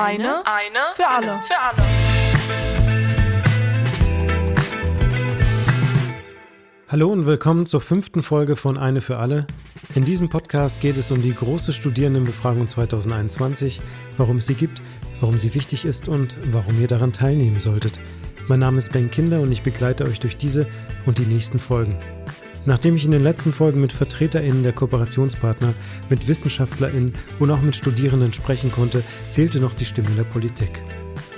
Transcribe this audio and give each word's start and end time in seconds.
Eine, 0.00 0.46
eine 0.46 0.78
für 0.94 1.08
alle. 1.08 1.40
Für 1.48 1.58
alle. 1.58 1.82
Hallo 6.86 7.10
und 7.10 7.26
willkommen 7.26 7.66
zur 7.66 7.80
fünften 7.80 8.22
Folge 8.22 8.54
von 8.54 8.78
Eine 8.78 9.00
für 9.00 9.16
alle. 9.16 9.48
In 9.96 10.04
diesem 10.04 10.28
Podcast 10.28 10.80
geht 10.80 10.96
es 10.98 11.10
um 11.10 11.20
die 11.20 11.34
große 11.34 11.72
Studierendenbefragung 11.72 12.68
2021, 12.68 13.80
warum 14.16 14.36
es 14.36 14.46
sie 14.46 14.54
gibt, 14.54 14.80
warum 15.18 15.36
sie 15.36 15.52
wichtig 15.54 15.84
ist 15.84 16.06
und 16.06 16.36
warum 16.52 16.80
ihr 16.80 16.86
daran 16.86 17.12
teilnehmen 17.12 17.58
solltet. 17.58 17.98
Mein 18.46 18.60
Name 18.60 18.78
ist 18.78 18.92
Ben 18.92 19.10
Kinder 19.10 19.40
und 19.40 19.50
ich 19.50 19.62
begleite 19.62 20.04
euch 20.04 20.20
durch 20.20 20.36
diese 20.36 20.68
und 21.06 21.18
die 21.18 21.26
nächsten 21.26 21.58
Folgen. 21.58 21.98
Nachdem 22.66 22.96
ich 22.96 23.04
in 23.04 23.10
den 23.10 23.22
letzten 23.22 23.52
Folgen 23.52 23.80
mit 23.80 23.92
VertreterInnen 23.92 24.62
der 24.62 24.72
Kooperationspartner, 24.72 25.74
mit 26.10 26.28
WissenschaftlerInnen 26.28 27.14
und 27.38 27.50
auch 27.50 27.62
mit 27.62 27.76
Studierenden 27.76 28.32
sprechen 28.32 28.70
konnte, 28.70 29.02
fehlte 29.30 29.60
noch 29.60 29.74
die 29.74 29.84
Stimme 29.84 30.10
der 30.10 30.24
Politik. 30.24 30.82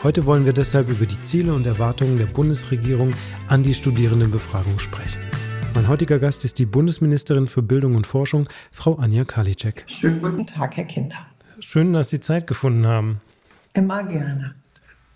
Heute 0.02 0.27
wollen 0.27 0.47
wir 0.47 0.52
deshalb 0.52 0.88
über 0.88 1.06
die 1.06 1.20
Ziele 1.20 1.52
und 1.52 1.66
Erwartungen 1.66 2.19
der 2.19 2.27
Bundesregierung 2.27 3.12
an 3.48 3.62
die 3.62 3.75
Studierendenbefragung 3.75 4.78
sprechen. 4.78 5.20
Mein 5.75 5.88
heutiger 5.88 6.19
Gast 6.19 6.45
ist 6.45 6.59
die 6.59 6.66
Bundesministerin 6.66 7.47
für 7.47 7.62
Bildung 7.62 7.95
und 7.95 8.06
Forschung, 8.06 8.48
Frau 8.73 8.97
Anja 8.97 9.25
Karliczek. 9.25 9.84
Schönen 9.87 10.20
guten 10.20 10.47
Tag, 10.47 10.77
Herr 10.77 10.84
Kinder. 10.84 11.16
Schön, 11.61 11.92
dass 11.92 12.09
Sie 12.09 12.20
Zeit 12.20 12.47
gefunden 12.47 12.87
haben. 12.87 13.20
Immer 13.75 14.02
gerne. 14.05 14.55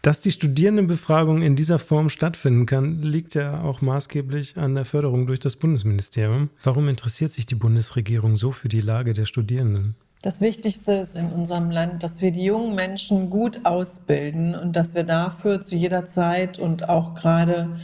Dass 0.04 0.20
die 0.20 0.32
Studierendenbefragung 0.32 1.40
in 1.40 1.56
dieser 1.56 1.78
Form 1.78 2.10
stattfinden 2.10 2.66
kann, 2.66 3.00
liegt 3.00 3.34
ja 3.34 3.62
auch 3.62 3.80
maßgeblich 3.80 4.58
an 4.58 4.74
der 4.74 4.84
Förderung 4.84 5.26
durch 5.26 5.40
das 5.40 5.56
Bundesministerium. 5.56 6.50
Warum 6.62 6.88
interessiert 6.88 7.32
sich 7.32 7.46
die 7.46 7.54
Bundesregierung 7.54 8.36
so 8.36 8.52
für 8.52 8.68
die 8.68 8.82
Lage 8.82 9.14
der 9.14 9.24
Studierenden? 9.24 9.96
Das 10.20 10.42
Wichtigste 10.42 10.92
ist 10.92 11.16
in 11.16 11.32
unserem 11.32 11.70
Land, 11.70 12.02
dass 12.02 12.20
wir 12.20 12.32
die 12.32 12.44
jungen 12.44 12.74
Menschen 12.74 13.30
gut 13.30 13.64
ausbilden 13.64 14.54
und 14.54 14.76
dass 14.76 14.94
wir 14.94 15.04
dafür 15.04 15.62
zu 15.62 15.74
jeder 15.74 16.04
Zeit 16.04 16.58
und 16.58 16.86
auch 16.90 17.14
gerade 17.14 17.74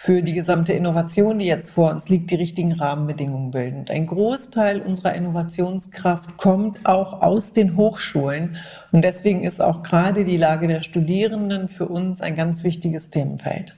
für 0.00 0.22
die 0.22 0.32
gesamte 0.32 0.74
Innovation, 0.74 1.40
die 1.40 1.46
jetzt 1.46 1.70
vor 1.70 1.90
uns 1.90 2.08
liegt, 2.08 2.30
die 2.30 2.36
richtigen 2.36 2.72
Rahmenbedingungen 2.72 3.50
bilden. 3.50 3.84
Ein 3.90 4.06
Großteil 4.06 4.80
unserer 4.80 5.14
Innovationskraft 5.14 6.36
kommt 6.36 6.86
auch 6.86 7.20
aus 7.20 7.52
den 7.52 7.76
Hochschulen. 7.76 8.56
Und 8.92 9.02
deswegen 9.02 9.42
ist 9.42 9.60
auch 9.60 9.82
gerade 9.82 10.24
die 10.24 10.36
Lage 10.36 10.68
der 10.68 10.82
Studierenden 10.82 11.68
für 11.68 11.86
uns 11.88 12.20
ein 12.20 12.36
ganz 12.36 12.62
wichtiges 12.62 13.10
Themenfeld. 13.10 13.76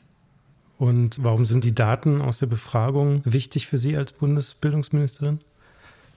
Und 0.78 1.22
warum 1.22 1.46
sind 1.46 1.64
die 1.64 1.74
Daten 1.74 2.20
aus 2.20 2.38
der 2.38 2.46
Befragung 2.46 3.22
wichtig 3.24 3.66
für 3.66 3.78
Sie 3.78 3.96
als 3.96 4.12
Bundesbildungsministerin? 4.12 5.41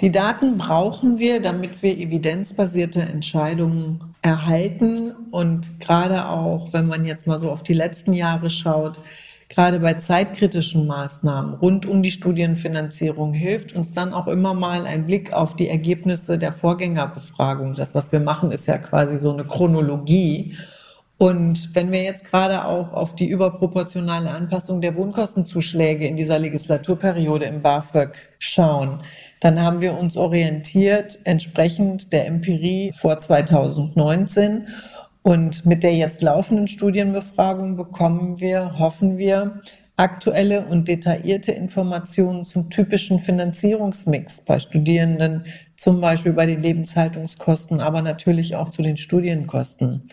Die 0.02 0.12
Daten 0.12 0.58
brauchen 0.58 1.18
wir, 1.18 1.42
damit 1.42 1.82
wir 1.82 1.98
evidenzbasierte 1.98 3.02
Entscheidungen 3.02 4.02
erhalten. 4.22 5.12
Und 5.32 5.80
gerade 5.80 6.28
auch, 6.28 6.74
wenn 6.74 6.88
man 6.88 7.06
jetzt 7.06 7.26
mal 7.26 7.40
so 7.40 7.50
auf 7.50 7.64
die 7.64 7.74
letzten 7.74 8.12
Jahre 8.12 8.50
schaut, 8.50 8.98
gerade 9.54 9.80
bei 9.80 9.94
zeitkritischen 9.94 10.88
Maßnahmen 10.88 11.54
rund 11.54 11.86
um 11.86 12.02
die 12.02 12.12
Studienfinanzierung 12.12 13.34
hilft 13.34 13.76
uns 13.76 13.94
dann 13.94 14.14
auch 14.14 14.28
immer 14.28 14.56
mal 14.56 14.88
ein 14.88 15.06
Blick 15.06 15.32
auf 15.32 15.56
die 15.56 15.70
Ergebnisse 15.70 16.40
der 16.40 16.54
Vorgängerbefragung. 16.54 17.76
Das, 17.76 17.94
was 17.94 18.12
wir 18.12 18.20
machen, 18.20 18.52
ist 18.52 18.66
ja 18.66 18.80
quasi 18.80 19.18
so 19.18 19.32
eine 19.32 19.44
Chronologie. 19.44 20.58
Und 21.20 21.76
wenn 21.76 21.92
wir 21.92 22.02
jetzt 22.02 22.32
gerade 22.32 22.66
auch 22.66 22.94
auf 22.94 23.16
die 23.16 23.28
überproportionale 23.28 24.32
Anpassung 24.32 24.82
der 24.82 24.96
Wohnkostenzuschläge 24.96 26.08
in 26.08 26.18
dieser 26.18 26.40
Legislaturperiode 26.40 27.46
im 27.46 27.62
BAföG 27.62 28.16
schauen, 28.40 29.02
dann 29.40 29.62
haben 29.62 29.82
wir 29.82 29.98
uns 30.00 30.18
orientiert 30.18 31.20
entsprechend 31.26 32.12
der 32.12 32.26
Empirie 32.26 32.92
vor 32.92 33.20
2019 33.20 34.68
und 35.24 35.66
mit 35.66 35.84
der 35.84 35.96
jetzt 35.96 36.22
laufenden 36.22 36.68
Studienbefragung 36.68 37.78
bekommen 37.78 38.40
wir, 38.40 38.78
hoffen 38.78 39.18
wir, 39.18 39.62
aktuelle 39.96 40.66
und 40.66 40.88
detaillierte 40.88 41.52
Informationen 41.52 42.46
zum 42.46 42.70
typischen 42.70 43.20
Finanzierungsmix 43.20 44.42
bei 44.42 44.60
Studierenden, 44.60 45.46
zum 45.78 46.02
Beispiel 46.02 46.34
bei 46.34 46.46
den 46.46 46.62
Lebenshaltungskosten, 46.62 47.80
aber 47.80 48.02
natürlich 48.02 48.56
auch 48.56 48.70
zu 48.70 48.82
den 48.82 48.98
Studienkosten. 48.98 50.10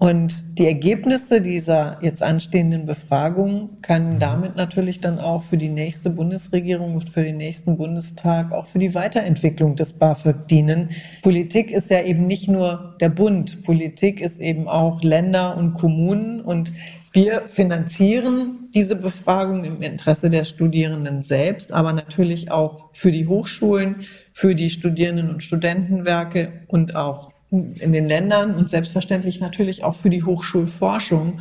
Und 0.00 0.60
die 0.60 0.66
Ergebnisse 0.66 1.40
dieser 1.40 1.98
jetzt 2.00 2.22
anstehenden 2.22 2.86
Befragung 2.86 3.78
können 3.82 4.14
mhm. 4.14 4.20
damit 4.20 4.56
natürlich 4.56 5.00
dann 5.00 5.18
auch 5.18 5.42
für 5.42 5.56
die 5.56 5.68
nächste 5.68 6.08
Bundesregierung 6.08 6.94
und 6.94 7.10
für 7.10 7.24
den 7.24 7.36
nächsten 7.36 7.76
Bundestag, 7.76 8.52
auch 8.52 8.66
für 8.66 8.78
die 8.78 8.94
Weiterentwicklung 8.94 9.74
des 9.74 9.94
BAföG 9.94 10.46
dienen. 10.46 10.90
Politik 11.22 11.72
ist 11.72 11.90
ja 11.90 12.00
eben 12.02 12.28
nicht 12.28 12.46
nur 12.46 12.94
der 13.00 13.08
Bund. 13.08 13.64
Politik 13.64 14.20
ist 14.20 14.40
eben 14.40 14.68
auch 14.68 15.02
Länder 15.02 15.56
und 15.56 15.74
Kommunen 15.74 16.40
und 16.42 16.70
wir 17.12 17.40
finanzieren 17.48 18.68
diese 18.74 18.94
Befragung 18.94 19.64
im 19.64 19.82
Interesse 19.82 20.30
der 20.30 20.44
Studierenden 20.44 21.22
selbst, 21.24 21.72
aber 21.72 21.92
natürlich 21.92 22.52
auch 22.52 22.92
für 22.92 23.10
die 23.10 23.26
Hochschulen, 23.26 24.04
für 24.32 24.54
die 24.54 24.70
Studierenden 24.70 25.30
und 25.30 25.42
Studentenwerke 25.42 26.52
und 26.68 26.94
auch 26.94 27.27
in 27.50 27.92
den 27.92 28.08
Ländern 28.08 28.54
und 28.54 28.68
selbstverständlich 28.68 29.40
natürlich 29.40 29.84
auch 29.84 29.94
für 29.94 30.10
die 30.10 30.22
Hochschulforschung. 30.22 31.40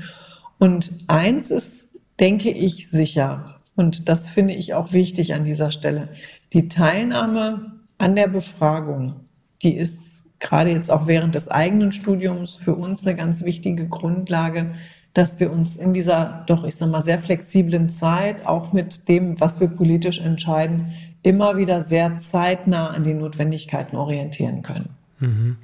Und 0.57 0.91
eins 1.07 1.51
ist, 1.51 1.87
denke 2.19 2.49
ich, 2.49 2.89
sicher. 2.89 3.59
Und 3.75 4.09
das 4.09 4.29
finde 4.29 4.53
ich 4.53 4.73
auch 4.73 4.93
wichtig 4.93 5.33
an 5.33 5.43
dieser 5.43 5.71
Stelle. 5.71 6.09
Die 6.53 6.67
Teilnahme 6.67 7.73
an 7.97 8.15
der 8.15 8.27
Befragung, 8.27 9.15
die 9.61 9.75
ist 9.75 10.39
gerade 10.39 10.71
jetzt 10.71 10.91
auch 10.91 11.07
während 11.07 11.35
des 11.35 11.47
eigenen 11.47 11.91
Studiums 11.91 12.55
für 12.55 12.75
uns 12.75 13.05
eine 13.05 13.15
ganz 13.15 13.43
wichtige 13.43 13.87
Grundlage, 13.87 14.71
dass 15.13 15.39
wir 15.39 15.51
uns 15.51 15.77
in 15.77 15.93
dieser 15.93 16.43
doch, 16.47 16.63
ich 16.63 16.75
sag 16.75 16.89
mal, 16.89 17.01
sehr 17.01 17.19
flexiblen 17.19 17.89
Zeit, 17.89 18.45
auch 18.45 18.71
mit 18.71 19.09
dem, 19.09 19.39
was 19.39 19.59
wir 19.59 19.67
politisch 19.67 20.19
entscheiden, 20.19 20.93
immer 21.23 21.57
wieder 21.57 21.81
sehr 21.81 22.19
zeitnah 22.19 22.89
an 22.91 23.03
den 23.03 23.17
Notwendigkeiten 23.17 23.95
orientieren 23.95 24.61
können. 24.61 24.89
Mhm. 25.19 25.57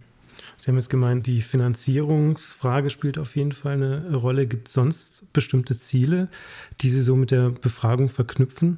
Sie 0.64 0.72
haben 0.72 0.78
jetzt 0.78 0.90
gemeint, 0.90 1.28
die 1.28 1.42
Finanzierungsfrage 1.42 2.90
spielt 2.90 3.18
auf 3.18 3.36
jeden 3.36 3.52
Fall 3.52 3.74
eine 3.74 4.16
Rolle. 4.16 4.48
Gibt 4.48 4.70
es 4.70 4.74
sonst 4.74 5.34
bestimmte 5.34 5.78
Ziele, 5.78 6.30
die 6.80 6.88
Sie 6.90 7.02
so 7.02 7.18
mit 7.18 7.32
der 7.32 7.50
Befragung 7.50 8.08
verknüpfen? 8.08 8.78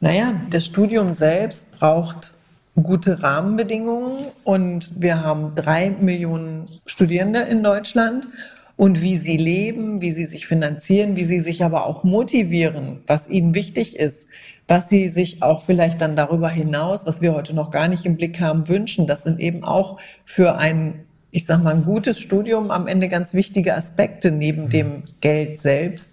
Naja, 0.00 0.38
das 0.50 0.66
Studium 0.66 1.14
selbst 1.14 1.78
braucht 1.78 2.34
gute 2.74 3.22
Rahmenbedingungen 3.22 4.18
und 4.44 5.00
wir 5.00 5.22
haben 5.22 5.54
drei 5.54 5.96
Millionen 5.98 6.68
Studierende 6.84 7.38
in 7.38 7.62
Deutschland. 7.62 8.28
Und 8.76 9.00
wie 9.00 9.16
sie 9.16 9.38
leben, 9.38 10.02
wie 10.02 10.10
sie 10.10 10.26
sich 10.26 10.46
finanzieren, 10.46 11.16
wie 11.16 11.24
sie 11.24 11.40
sich 11.40 11.64
aber 11.64 11.86
auch 11.86 12.04
motivieren, 12.04 13.00
was 13.06 13.28
ihnen 13.28 13.54
wichtig 13.54 13.96
ist, 13.96 14.26
was 14.68 14.90
sie 14.90 15.08
sich 15.08 15.42
auch 15.42 15.62
vielleicht 15.62 16.00
dann 16.02 16.16
darüber 16.16 16.50
hinaus, 16.50 17.06
was 17.06 17.22
wir 17.22 17.34
heute 17.34 17.54
noch 17.54 17.70
gar 17.70 17.88
nicht 17.88 18.04
im 18.04 18.16
Blick 18.16 18.40
haben, 18.40 18.68
wünschen. 18.68 19.06
Das 19.06 19.22
sind 19.22 19.38
eben 19.38 19.64
auch 19.64 20.00
für 20.24 20.56
ein 20.58 21.04
ich 21.34 21.46
sag 21.46 21.64
mal, 21.64 21.74
ein 21.74 21.84
gutes 21.84 22.20
Studium 22.20 22.70
am 22.70 22.86
Ende 22.86 23.08
ganz 23.08 23.34
wichtige 23.34 23.74
Aspekte 23.74 24.30
neben 24.30 24.68
dem 24.68 25.02
Geld 25.20 25.58
selbst. 25.58 26.12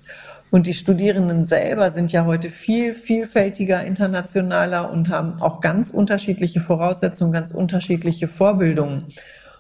Und 0.50 0.66
die 0.66 0.74
Studierenden 0.74 1.46
selber 1.46 1.92
sind 1.92 2.12
ja 2.12 2.26
heute 2.26 2.50
viel 2.50 2.96
vielfältiger, 2.96 3.84
internationaler 3.84 4.92
und 4.92 5.10
haben 5.10 5.40
auch 5.40 5.60
ganz 5.60 5.92
unterschiedliche 5.92 6.60
Voraussetzungen, 6.60 7.32
ganz 7.34 7.52
unterschiedliche 7.52 8.28
Vorbildungen. 8.28 9.06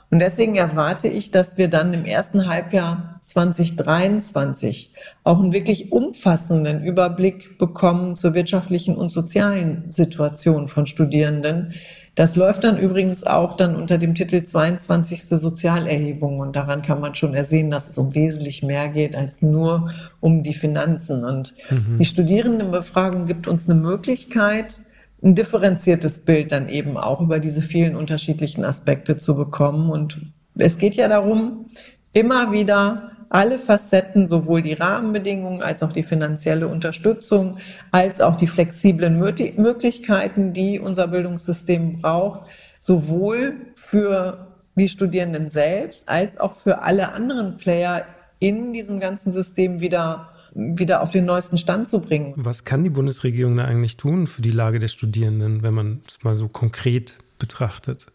Und 0.09 0.19
deswegen 0.19 0.55
erwarte 0.55 1.07
ich, 1.07 1.29
dass 1.29 1.59
wir 1.59 1.67
dann 1.67 1.93
im 1.93 2.05
ersten 2.05 2.47
Halbjahr 2.47 3.19
2023 3.23 4.93
auch 5.23 5.39
einen 5.39 5.53
wirklich 5.53 5.91
umfassenden 5.91 6.83
Überblick 6.83 7.59
bekommen 7.59 8.15
zur 8.15 8.33
wirtschaftlichen 8.33 8.95
und 8.95 9.11
sozialen 9.11 9.91
Situation 9.91 10.67
von 10.67 10.87
Studierenden, 10.87 11.75
das 12.21 12.35
läuft 12.35 12.65
dann 12.65 12.77
übrigens 12.77 13.23
auch 13.23 13.57
dann 13.57 13.75
unter 13.75 13.97
dem 13.97 14.13
Titel 14.13 14.43
22. 14.43 15.23
Sozialerhebung 15.41 16.37
und 16.37 16.55
daran 16.55 16.83
kann 16.83 16.99
man 16.99 17.15
schon 17.15 17.33
ersehen, 17.33 17.71
dass 17.71 17.89
es 17.89 17.97
um 17.97 18.13
wesentlich 18.13 18.61
mehr 18.61 18.89
geht 18.89 19.15
als 19.15 19.41
nur 19.41 19.89
um 20.19 20.43
die 20.43 20.53
Finanzen. 20.53 21.23
Und 21.23 21.55
mhm. 21.71 21.97
die 21.97 22.05
Studierendenbefragung 22.05 23.25
gibt 23.25 23.47
uns 23.47 23.67
eine 23.67 23.79
Möglichkeit, 23.79 24.81
ein 25.23 25.33
differenziertes 25.33 26.19
Bild 26.19 26.51
dann 26.51 26.69
eben 26.69 26.95
auch 26.95 27.21
über 27.21 27.39
diese 27.39 27.63
vielen 27.63 27.95
unterschiedlichen 27.95 28.65
Aspekte 28.65 29.17
zu 29.17 29.35
bekommen. 29.35 29.89
Und 29.89 30.21
es 30.53 30.77
geht 30.77 30.95
ja 30.95 31.07
darum, 31.07 31.65
immer 32.13 32.51
wieder 32.51 33.10
alle 33.31 33.57
Facetten, 33.57 34.27
sowohl 34.27 34.61
die 34.61 34.73
Rahmenbedingungen 34.73 35.63
als 35.63 35.83
auch 35.83 35.93
die 35.93 36.03
finanzielle 36.03 36.67
Unterstützung, 36.67 37.57
als 37.91 38.21
auch 38.21 38.35
die 38.35 38.47
flexiblen 38.47 39.17
Möglichkeiten, 39.17 40.53
die 40.53 40.79
unser 40.79 41.07
Bildungssystem 41.07 42.01
braucht, 42.01 42.41
sowohl 42.79 43.53
für 43.75 44.47
die 44.75 44.89
Studierenden 44.89 45.49
selbst 45.49 46.07
als 46.07 46.39
auch 46.39 46.53
für 46.53 46.83
alle 46.83 47.13
anderen 47.13 47.55
Player 47.55 48.05
in 48.39 48.73
diesem 48.73 48.99
ganzen 48.99 49.31
System 49.31 49.81
wieder 49.81 50.27
wieder 50.53 51.01
auf 51.01 51.11
den 51.11 51.23
neuesten 51.23 51.57
Stand 51.57 51.87
zu 51.87 52.01
bringen. 52.01 52.33
Was 52.35 52.65
kann 52.65 52.83
die 52.83 52.89
Bundesregierung 52.89 53.55
da 53.55 53.63
eigentlich 53.63 53.95
tun 53.95 54.27
für 54.27 54.41
die 54.41 54.51
Lage 54.51 54.79
der 54.79 54.89
Studierenden, 54.89 55.63
wenn 55.63 55.73
man 55.73 56.01
es 56.05 56.23
mal 56.23 56.35
so 56.35 56.49
konkret 56.49 57.19
betrachtet? 57.39 58.07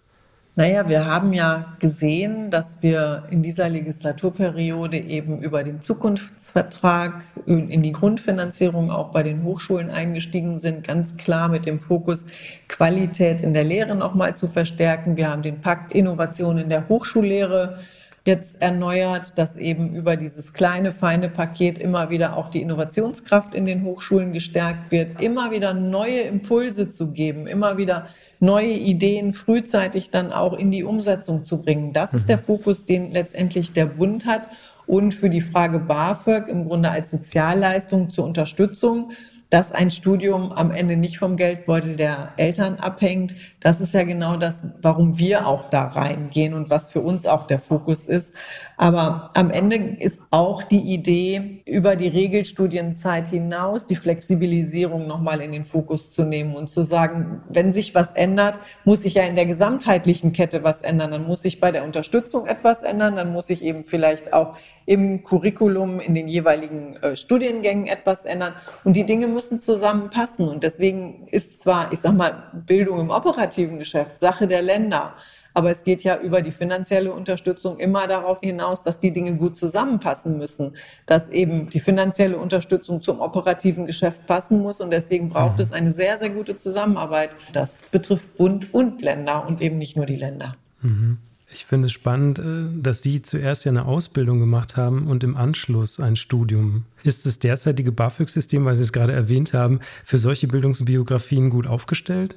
Naja, 0.59 0.89
wir 0.89 1.05
haben 1.05 1.35
ja 1.35 1.77
gesehen, 1.81 2.51
dass 2.51 2.79
wir 2.81 3.25
in 3.31 3.43
dieser 3.43 3.69
Legislaturperiode 3.69 4.97
eben 4.97 5.39
über 5.43 5.63
den 5.63 5.83
Zukunftsvertrag 5.83 7.13
in 7.45 7.83
die 7.83 7.93
Grundfinanzierung 7.93 8.91
auch 8.91 9.11
bei 9.11 9.23
den 9.23 9.43
Hochschulen 9.43 9.91
eingestiegen 9.91 10.59
sind, 10.59 10.89
ganz 10.89 11.19
klar 11.19 11.51
mit 11.51 11.67
dem 11.67 11.79
Fokus 11.79 12.25
Qualität 12.69 13.43
in 13.43 13.53
der 13.53 13.65
Lehre 13.65 13.95
nochmal 13.97 14.35
zu 14.35 14.49
verstärken. 14.49 15.19
Wir 15.19 15.31
haben 15.31 15.43
den 15.43 15.61
Pakt 15.61 15.93
Innovation 15.93 16.57
in 16.57 16.71
der 16.71 16.89
Hochschullehre 16.89 17.79
jetzt 18.27 18.61
erneuert, 18.61 19.39
dass 19.39 19.57
eben 19.57 19.93
über 19.95 20.17
dieses 20.17 20.53
kleine, 20.53 20.93
feine 20.93 21.29
Paket 21.29 21.79
immer 21.79 22.11
wieder 22.11 22.37
auch 22.37 22.51
die 22.51 22.61
Innovationskraft 22.61 23.55
in 23.55 23.67
den 23.67 23.85
Hochschulen 23.85 24.33
gestärkt 24.33 24.91
wird, 24.93 25.23
immer 25.23 25.51
wieder 25.51 25.75
neue 25.75 26.21
Impulse 26.23 26.91
zu 26.91 27.13
geben, 27.13 27.47
immer 27.47 27.79
wieder 27.79 28.09
neue 28.41 28.73
Ideen 28.73 29.33
frühzeitig 29.33 30.11
dann 30.11 30.33
auch 30.33 30.53
in 30.53 30.71
die 30.71 30.85
Umsetzung 30.85 31.45
zu 31.45 31.63
bringen. 31.63 31.93
Das 31.93 32.13
ist 32.13 32.29
der 32.29 32.37
mhm. 32.37 32.43
Fokus, 32.43 32.85
den 32.85 33.13
letztendlich 33.13 33.73
der 33.73 33.87
Bund 33.87 34.27
hat. 34.27 34.43
Und 34.87 35.15
für 35.15 35.31
die 35.31 35.41
Frage 35.41 35.81
BAföG 35.81 36.49
im 36.49 36.67
Grunde 36.67 36.91
als 36.91 37.11
Sozialleistung 37.11 38.11
zur 38.11 38.25
Unterstützung 38.25 39.11
dass 39.51 39.71
ein 39.73 39.91
Studium 39.91 40.53
am 40.53 40.71
Ende 40.71 40.97
nicht 40.97 41.19
vom 41.19 41.37
Geldbeutel 41.37 41.97
der 41.97 42.33
Eltern 42.37 42.77
abhängt. 42.77 43.35
Das 43.61 43.81
ist 43.81 43.95
ja 43.95 44.05
genau 44.05 44.37
das, 44.37 44.65
warum 44.83 45.17
wir 45.19 45.47
auch 45.47 45.71
da 45.71 45.87
reingehen 45.87 46.53
und 46.53 46.69
was 46.69 46.91
für 46.91 47.01
uns 47.01 47.25
auch 47.25 47.47
der 47.47 47.59
Fokus 47.59 48.07
ist. 48.07 48.33
Aber 48.77 49.31
am 49.35 49.51
Ende 49.51 49.77
ist 49.77 50.21
auch 50.31 50.63
die 50.63 50.93
Idee, 50.93 51.63
über 51.65 51.97
die 51.97 52.09
Regelstudienzeit 52.09 53.29
hinaus 53.29 53.87
die 53.87 53.97
Flexibilisierung 53.97 55.07
nochmal 55.07 55.41
in 55.41 55.53
den 55.53 55.65
Fokus 55.65 56.13
zu 56.13 56.25
nehmen 56.25 56.55
und 56.55 56.69
zu 56.69 56.85
sagen, 56.85 57.41
wenn 57.49 57.73
sich 57.73 57.95
was 57.95 58.13
ändert, 58.13 58.59
muss 58.85 59.03
sich 59.05 59.15
ja 59.15 59.23
in 59.23 59.35
der 59.35 59.47
gesamtheitlichen 59.47 60.35
Kette 60.35 60.63
was 60.63 60.83
ändern. 60.83 61.13
Dann 61.13 61.27
muss 61.27 61.41
sich 61.41 61.59
bei 61.59 61.73
der 61.73 61.85
Unterstützung 61.85 62.47
etwas 62.47 62.83
ändern. 62.83 63.17
Dann 63.17 63.33
muss 63.33 63.47
sich 63.47 63.65
eben 63.65 63.85
vielleicht 63.85 64.35
auch 64.35 64.57
im 64.85 65.23
Curriculum, 65.23 65.99
in 65.99 66.15
den 66.15 66.29
jeweiligen 66.29 66.97
äh, 66.97 67.17
Studiengängen 67.17 67.87
etwas 67.87 68.27
ändern. 68.27 68.53
Und 68.85 68.95
die 68.95 69.07
Dinge 69.07 69.27
müssen 69.27 69.59
zusammenpassen. 69.59 70.47
Und 70.47 70.63
deswegen 70.63 71.27
ist 71.31 71.61
zwar, 71.61 71.93
ich 71.93 72.01
sag 72.01 72.13
mal, 72.13 72.51
Bildung 72.53 73.01
im 73.01 73.11
operativen 73.11 73.47
Geschäft 73.65 74.21
Sache 74.21 74.47
der 74.47 74.63
Länder. 74.63 75.15
Aber 75.55 75.71
es 75.71 75.85
geht 75.85 76.03
ja 76.05 76.21
über 76.21 76.43
die 76.43 76.51
finanzielle 76.51 77.11
Unterstützung 77.11 77.79
immer 77.79 78.07
darauf 78.07 78.41
hinaus, 78.41 78.83
dass 78.83 79.01
die 79.01 79.11
Dinge 79.11 79.37
gut 79.37 79.57
zusammenpassen 79.57 80.37
müssen, 80.37 80.77
dass 81.07 81.31
eben 81.31 81.71
die 81.71 81.81
finanzielle 81.81 82.37
Unterstützung 82.37 83.01
zum 83.01 83.21
operativen 83.21 83.87
Geschäft 83.87 84.27
passen 84.27 84.61
muss. 84.61 84.83
Und 84.83 84.91
deswegen 84.91 85.31
braucht 85.31 85.57
mhm. 85.57 85.63
es 85.63 85.73
eine 85.73 85.93
sehr, 85.93 86.19
sehr 86.19 86.29
gute 86.29 86.59
Zusammenarbeit. 86.59 87.31
Das 87.55 87.85
betrifft 87.91 88.37
Bund 88.37 88.75
und 88.75 89.01
Länder 89.01 89.49
und 89.49 89.63
eben 89.63 89.79
nicht 89.79 89.97
nur 89.97 90.05
die 90.05 90.17
Länder. 90.17 90.57
Mhm. 90.83 91.17
Ich 91.51 91.65
finde 91.65 91.87
es 91.87 91.93
spannend, 91.93 92.39
äh, 92.39 92.67
dass 92.75 93.01
Sie 93.01 93.23
zuerst 93.23 93.65
ja 93.65 93.71
eine 93.71 93.87
Ausbildung 93.87 94.41
gemacht 94.41 94.77
haben 94.77 95.07
und 95.07 95.25
im 95.25 95.39
Anschluss 95.39 95.99
ein 95.99 96.17
Studium. 96.17 96.85
Ist 97.03 97.25
das 97.25 97.39
derzeitige 97.39 97.93
BAföG-System, 97.93 98.67
weil 98.67 98.77
Sie 98.77 98.83
es 98.83 98.93
gerade 98.93 99.15
erwähnt 99.15 99.55
haben, 99.55 99.81
für 100.05 100.19
solche 100.19 100.49
Bildungsbiografien 100.49 101.49
gut 101.49 101.67
aufgestellt? 101.67 102.37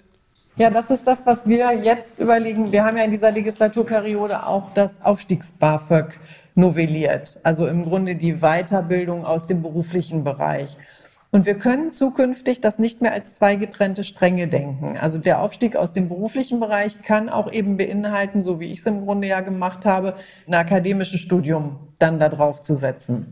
Ja, 0.55 0.69
das 0.69 0.91
ist 0.91 1.07
das, 1.07 1.25
was 1.25 1.47
wir 1.47 1.73
jetzt 1.73 2.19
überlegen. 2.19 2.71
Wir 2.71 2.83
haben 2.83 2.97
ja 2.97 3.03
in 3.03 3.11
dieser 3.11 3.31
Legislaturperiode 3.31 4.45
auch 4.45 4.73
das 4.73 5.01
Aufstiegs-BAföG 5.01 6.19
novelliert. 6.55 7.37
Also 7.43 7.67
im 7.67 7.83
Grunde 7.83 8.15
die 8.15 8.41
Weiterbildung 8.41 9.25
aus 9.25 9.45
dem 9.45 9.61
beruflichen 9.61 10.23
Bereich. 10.23 10.77
Und 11.31 11.45
wir 11.45 11.57
können 11.57 11.91
zukünftig 11.91 12.59
das 12.59 12.79
nicht 12.79 13.01
mehr 13.01 13.13
als 13.13 13.35
zwei 13.35 13.55
getrennte 13.55 14.03
Stränge 14.03 14.47
denken. 14.47 14.97
Also 14.97 15.19
der 15.19 15.41
Aufstieg 15.41 15.75
aus 15.75 15.93
dem 15.93 16.09
beruflichen 16.09 16.59
Bereich 16.59 17.03
kann 17.03 17.29
auch 17.29 17.51
eben 17.51 17.77
beinhalten, 17.77 18.41
so 18.41 18.59
wie 18.59 18.65
ich 18.65 18.79
es 18.79 18.85
im 18.87 19.05
Grunde 19.05 19.27
ja 19.27 19.41
gemacht 19.41 19.85
habe, 19.85 20.15
ein 20.47 20.55
akademisches 20.55 21.19
Studium 21.19 21.77
dann 21.99 22.17
da 22.17 22.29
drauf 22.29 22.63
zu 22.63 22.75
setzen. 22.75 23.31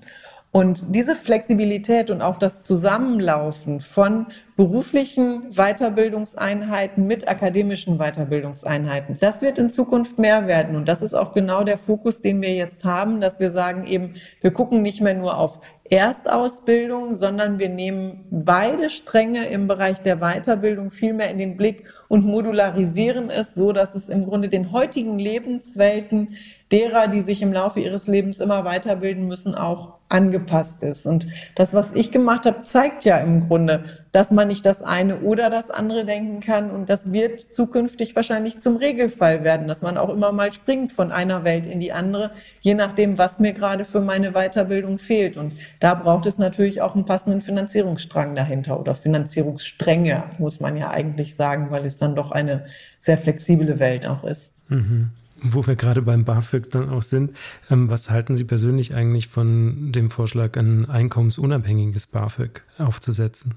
Und 0.51 0.95
diese 0.95 1.15
Flexibilität 1.15 2.11
und 2.11 2.21
auch 2.21 2.37
das 2.37 2.61
Zusammenlaufen 2.61 3.81
von 3.81 4.27
beruflichen 4.57 5.51
Weiterbildungseinheiten 5.51 7.05
mit 7.05 7.29
akademischen 7.29 7.99
Weiterbildungseinheiten, 7.99 9.17
das 9.19 9.43
wird 9.43 9.59
in 9.59 9.69
Zukunft 9.69 10.17
mehr 10.17 10.47
werden. 10.47 10.75
Und 10.75 10.87
das 10.87 11.03
ist 11.03 11.13
auch 11.13 11.31
genau 11.31 11.63
der 11.63 11.77
Fokus, 11.77 12.21
den 12.21 12.41
wir 12.41 12.53
jetzt 12.55 12.83
haben, 12.83 13.21
dass 13.21 13.39
wir 13.39 13.51
sagen 13.51 13.85
eben, 13.85 14.15
wir 14.41 14.51
gucken 14.51 14.81
nicht 14.81 14.99
mehr 14.99 15.13
nur 15.13 15.37
auf 15.37 15.61
Erstausbildung, 15.89 17.15
sondern 17.15 17.59
wir 17.59 17.69
nehmen 17.69 18.25
beide 18.29 18.89
Stränge 18.89 19.45
im 19.45 19.67
Bereich 19.67 19.99
der 19.99 20.17
Weiterbildung 20.17 20.91
viel 20.91 21.13
mehr 21.13 21.29
in 21.29 21.37
den 21.37 21.55
Blick 21.55 21.83
und 22.07 22.25
modularisieren 22.25 23.29
es 23.29 23.53
so, 23.53 23.71
dass 23.71 23.95
es 23.95 24.09
im 24.09 24.25
Grunde 24.25 24.49
den 24.49 24.71
heutigen 24.71 25.17
Lebenswelten 25.17 26.35
derer, 26.71 27.07
die 27.07 27.21
sich 27.21 27.41
im 27.41 27.53
Laufe 27.53 27.79
ihres 27.79 28.07
Lebens 28.07 28.39
immer 28.39 28.65
weiterbilden 28.65 29.27
müssen, 29.27 29.55
auch 29.55 29.93
angepasst 30.09 30.83
ist. 30.83 31.05
Und 31.05 31.27
das, 31.55 31.73
was 31.73 31.93
ich 31.93 32.11
gemacht 32.11 32.45
habe, 32.45 32.61
zeigt 32.61 33.05
ja 33.05 33.17
im 33.17 33.47
Grunde, 33.47 33.83
dass 34.11 34.31
man 34.31 34.46
nicht 34.47 34.65
das 34.65 34.81
eine 34.81 35.17
oder 35.17 35.49
das 35.49 35.69
andere 35.69 36.05
denken 36.05 36.39
kann. 36.39 36.71
Und 36.71 36.89
das 36.89 37.11
wird 37.11 37.39
zukünftig 37.39 38.15
wahrscheinlich 38.15 38.59
zum 38.59 38.77
Regelfall 38.77 39.43
werden, 39.43 39.67
dass 39.67 39.81
man 39.81 39.97
auch 39.97 40.09
immer 40.09 40.31
mal 40.31 40.51
springt 40.53 40.91
von 40.91 41.11
einer 41.11 41.43
Welt 41.43 41.65
in 41.65 41.79
die 41.79 41.91
andere, 41.91 42.31
je 42.61 42.73
nachdem, 42.73 43.17
was 43.17 43.39
mir 43.39 43.53
gerade 43.53 43.85
für 43.85 44.01
meine 44.01 44.31
Weiterbildung 44.31 44.97
fehlt. 44.97 45.37
Und 45.37 45.53
da 45.79 45.93
braucht 45.93 46.25
es 46.25 46.37
natürlich 46.37 46.81
auch 46.81 46.95
einen 46.95 47.05
passenden 47.05 47.41
Finanzierungsstrang 47.41 48.33
dahinter 48.33 48.79
oder 48.79 48.95
Finanzierungsstränge, 48.95 50.23
muss 50.39 50.59
man 50.59 50.77
ja 50.77 50.89
eigentlich 50.89 51.35
sagen, 51.35 51.67
weil 51.69 51.85
es 51.85 51.97
dann 51.97 52.15
doch 52.15 52.31
eine 52.31 52.65
sehr 52.97 53.17
flexible 53.17 53.79
Welt 53.79 54.07
auch 54.07 54.23
ist. 54.23 54.51
Mhm. 54.69 55.11
Wo 55.41 55.67
wir 55.67 55.75
gerade 55.75 56.01
beim 56.01 56.25
BAföG 56.25 56.71
dann 56.71 56.89
auch 56.89 57.03
sind, 57.03 57.31
ähm, 57.69 57.89
was 57.89 58.09
halten 58.09 58.35
Sie 58.35 58.43
persönlich 58.43 58.95
eigentlich 58.95 59.27
von 59.27 59.91
dem 59.91 60.09
Vorschlag, 60.09 60.57
ein 60.57 60.89
einkommensunabhängiges 60.89 62.07
BAföG 62.07 62.63
aufzusetzen? 62.79 63.53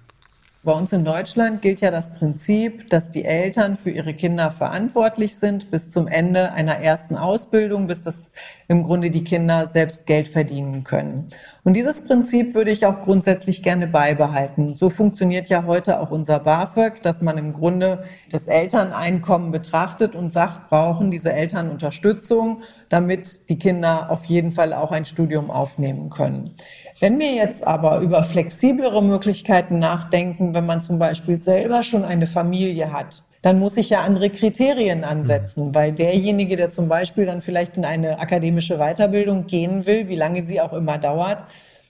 Bei 0.62 0.72
uns 0.72 0.92
in 0.92 1.06
Deutschland 1.06 1.62
gilt 1.62 1.80
ja 1.80 1.90
das 1.90 2.12
Prinzip, 2.16 2.90
dass 2.90 3.10
die 3.10 3.24
Eltern 3.24 3.76
für 3.76 3.88
ihre 3.88 4.12
Kinder 4.12 4.50
verantwortlich 4.50 5.36
sind 5.36 5.70
bis 5.70 5.90
zum 5.90 6.06
Ende 6.06 6.52
einer 6.52 6.76
ersten 6.80 7.16
Ausbildung, 7.16 7.86
bis 7.86 8.02
das 8.02 8.30
im 8.68 8.82
Grunde 8.82 9.10
die 9.10 9.24
Kinder 9.24 9.68
selbst 9.68 10.04
Geld 10.04 10.28
verdienen 10.28 10.84
können. 10.84 11.28
Und 11.64 11.78
dieses 11.78 12.02
Prinzip 12.02 12.54
würde 12.54 12.72
ich 12.72 12.84
auch 12.84 13.00
grundsätzlich 13.00 13.62
gerne 13.62 13.86
beibehalten. 13.86 14.76
So 14.76 14.90
funktioniert 14.90 15.48
ja 15.48 15.64
heute 15.64 15.98
auch 15.98 16.10
unser 16.10 16.40
BAföG, 16.40 17.00
dass 17.00 17.22
man 17.22 17.38
im 17.38 17.54
Grunde 17.54 18.04
das 18.30 18.46
Elterneinkommen 18.46 19.52
betrachtet 19.52 20.14
und 20.14 20.30
sagt, 20.30 20.68
brauchen 20.68 21.10
diese 21.10 21.32
Eltern 21.32 21.70
Unterstützung, 21.70 22.60
damit 22.90 23.48
die 23.48 23.58
Kinder 23.58 24.10
auf 24.10 24.26
jeden 24.26 24.52
Fall 24.52 24.74
auch 24.74 24.92
ein 24.92 25.06
Studium 25.06 25.50
aufnehmen 25.50 26.10
können. 26.10 26.50
Wenn 27.00 27.18
wir 27.18 27.32
jetzt 27.32 27.66
aber 27.66 28.00
über 28.00 28.22
flexiblere 28.22 29.02
Möglichkeiten 29.02 29.78
nachdenken, 29.78 30.54
wenn 30.54 30.66
man 30.66 30.82
zum 30.82 30.98
Beispiel 30.98 31.38
selber 31.38 31.82
schon 31.82 32.04
eine 32.04 32.26
Familie 32.26 32.92
hat, 32.92 33.22
dann 33.40 33.58
muss 33.58 33.78
ich 33.78 33.88
ja 33.88 34.02
andere 34.02 34.28
Kriterien 34.28 35.02
ansetzen, 35.02 35.68
mhm. 35.68 35.74
weil 35.74 35.92
derjenige, 35.92 36.56
der 36.56 36.68
zum 36.68 36.88
Beispiel 36.88 37.24
dann 37.24 37.40
vielleicht 37.40 37.78
in 37.78 37.86
eine 37.86 38.18
akademische 38.18 38.76
Weiterbildung 38.76 39.46
gehen 39.46 39.86
will, 39.86 40.08
wie 40.08 40.16
lange 40.16 40.42
sie 40.42 40.60
auch 40.60 40.74
immer 40.74 40.98
dauert, 40.98 41.42